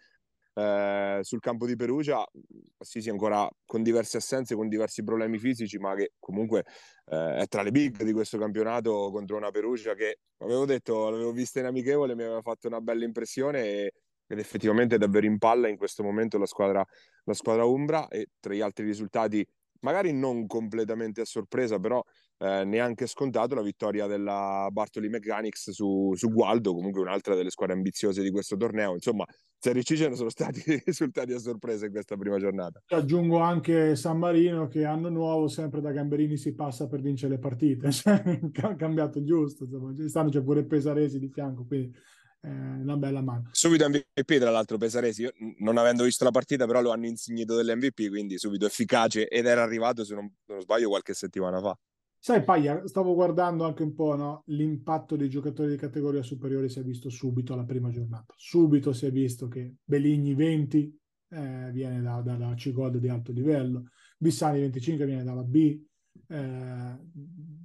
[0.54, 2.24] eh, sul campo di Perugia
[2.78, 6.64] Assisi ancora con diverse assenze con diversi problemi fisici ma che comunque
[7.06, 11.32] eh, è tra le big di questo campionato contro una Perugia che avevo detto l'avevo
[11.32, 13.92] vista in amichevole mi aveva fatto una bella impressione e
[14.26, 16.84] ed effettivamente è davvero in palla in questo momento la squadra,
[17.24, 19.46] la squadra Umbra e tra gli altri risultati
[19.80, 22.02] magari non completamente a sorpresa però
[22.38, 27.74] eh, neanche scontato la vittoria della Bartoli Mechanics su, su Gualdo comunque un'altra delle squadre
[27.74, 29.24] ambiziose di questo torneo insomma
[29.58, 33.96] Serie C ce ne sono stati risultati a sorpresa in questa prima giornata aggiungo anche
[33.96, 38.38] San Marino che anno nuovo sempre da Gamberini si passa per vincere le partite cioè,
[38.76, 41.96] cambiato giusto insomma, stanno c'è pure Pesaresi di fianco quindi
[42.44, 43.48] eh, una bella mano.
[43.52, 45.22] Subito MVP, tra l'altro, Pesaresi.
[45.22, 49.46] Io, non avendo visto la partita, però lo hanno insignito dell'MVP, quindi subito efficace ed
[49.46, 51.76] era arrivato, se non, non sbaglio, qualche settimana fa.
[52.26, 54.44] Sai, Paglia, stavo guardando anche un po' no?
[54.46, 58.32] l'impatto dei giocatori di categoria superiore si è visto subito alla prima giornata.
[58.34, 60.98] Subito si è visto che Beligni 20
[61.28, 65.78] eh, viene da, dalla C-Gold di alto livello, Bissani 25 viene dalla B.
[66.26, 66.98] Eh,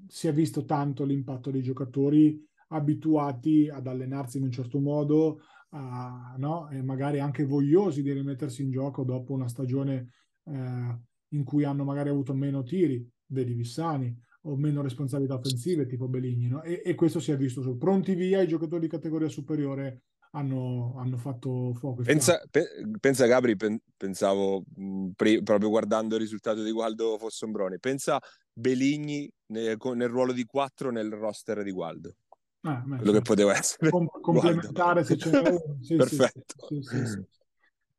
[0.10, 5.40] si è visto tanto l'impatto dei giocatori abituati ad allenarsi in un certo modo,
[5.70, 6.68] a, no?
[6.68, 10.12] e magari anche vogliosi di rimettersi in gioco dopo una stagione
[10.44, 11.00] eh,
[11.30, 16.48] in cui hanno magari avuto meno tiri, vedi Vissani, o meno responsabilità offensive, tipo Beligni,
[16.48, 16.64] no?
[16.64, 20.96] e, e, questo si è visto su pronti via i giocatori di categoria superiore hanno,
[20.98, 22.04] hanno fatto fuoco.
[22.04, 22.66] Pensa, pe,
[23.00, 28.20] pensa Gabri, pen, pensavo mh, pre, proprio guardando il risultato di Gualdo Fossombrone, pensa
[28.52, 32.16] Beligni nel, nel ruolo di 4 nel roster di Gualdo.
[32.62, 33.12] Ah, quello sì.
[33.12, 37.26] che poteva essere Com- complementare se ce n'è uno sì, perfetto sì,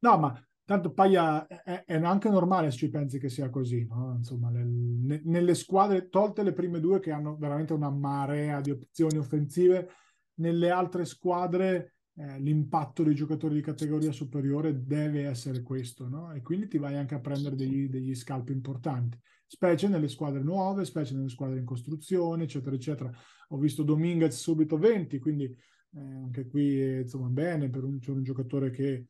[0.01, 4.15] no ma tanto Paglia è, è, anche normale se ci pensi che sia così no?
[4.17, 8.71] insomma nel, ne, nelle squadre tolte le prime due che hanno veramente una marea di
[8.71, 9.89] opzioni offensive
[10.35, 16.33] nelle altre squadre eh, l'impatto dei giocatori di categoria superiore deve essere questo no?
[16.33, 20.85] e quindi ti vai anche a prendere degli, degli scalpi importanti specie nelle squadre nuove,
[20.85, 23.11] specie nelle squadre in costruzione, eccetera, eccetera.
[23.49, 28.13] Ho visto Dominguez subito 20, quindi eh, anche qui eh, insomma bene per un, c'è
[28.13, 29.07] un giocatore che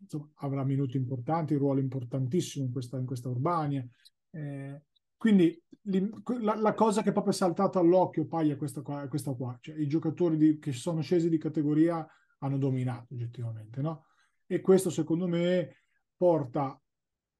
[0.00, 3.86] insomma, avrà minuti importanti, un ruolo importantissimo in questa, in questa Urbania.
[4.30, 4.82] Eh,
[5.16, 5.60] quindi
[6.40, 9.56] la, la, cosa che è proprio saltata all'occhio poi è questa qua, è questa qua.
[9.60, 12.06] Cioè, i giocatori di, che sono scesi di categoria
[12.38, 14.06] hanno dominato oggettivamente, no?
[14.46, 15.82] E questo secondo me
[16.16, 16.80] porta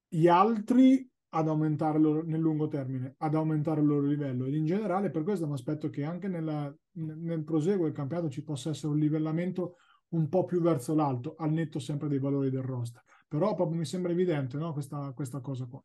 [0.07, 4.45] gli altri ad aumentare loro, nel lungo termine, ad aumentare il loro livello.
[4.45, 8.43] Ed in generale, per questo mi aspetto che anche nella, nel proseguo del campionato ci
[8.43, 9.77] possa essere un livellamento
[10.09, 13.03] un po' più verso l'alto, al netto sempre dei valori del roster.
[13.27, 14.73] Però proprio mi sembra evidente no?
[14.73, 15.83] questa, questa cosa qua.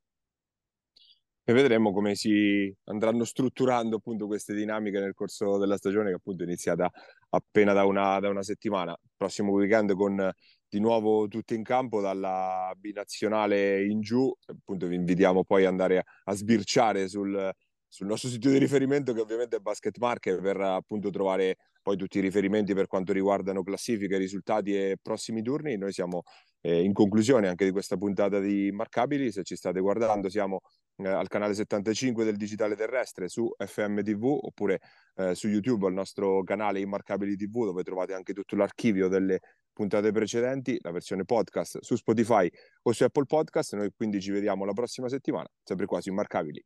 [1.46, 6.42] e vedremo come si andranno strutturando appunto queste dinamiche nel corso della stagione che appunto
[6.42, 6.90] è iniziata
[7.30, 8.96] appena da una, da una settimana.
[9.16, 10.32] Prossimo weekend con
[10.66, 15.98] di nuovo tutti in campo dalla binazionale in giù, appunto vi invitiamo poi ad andare
[15.98, 17.52] a, a sbirciare sul,
[17.94, 22.18] sul nostro sito di riferimento che ovviamente è Basket Market per appunto trovare poi tutti
[22.18, 25.76] i riferimenti per quanto riguardano classifiche, risultati e prossimi turni.
[25.76, 26.22] Noi siamo
[26.60, 30.62] eh, in conclusione anche di questa puntata di Immarcabili, se ci state guardando siamo
[30.96, 34.80] eh, al canale 75 del Digitale Terrestre su FM TV oppure
[35.14, 39.38] eh, su YouTube al nostro canale Immarcabili TV dove trovate anche tutto l'archivio delle
[39.72, 42.50] puntate precedenti, la versione podcast su Spotify
[42.82, 43.76] o su Apple Podcast.
[43.76, 46.60] Noi quindi ci vediamo la prossima settimana, sempre qua su Immarcabili.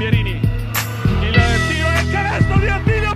[0.00, 0.30] Pierini.
[0.30, 3.14] Y le tiro el canasto de Antilla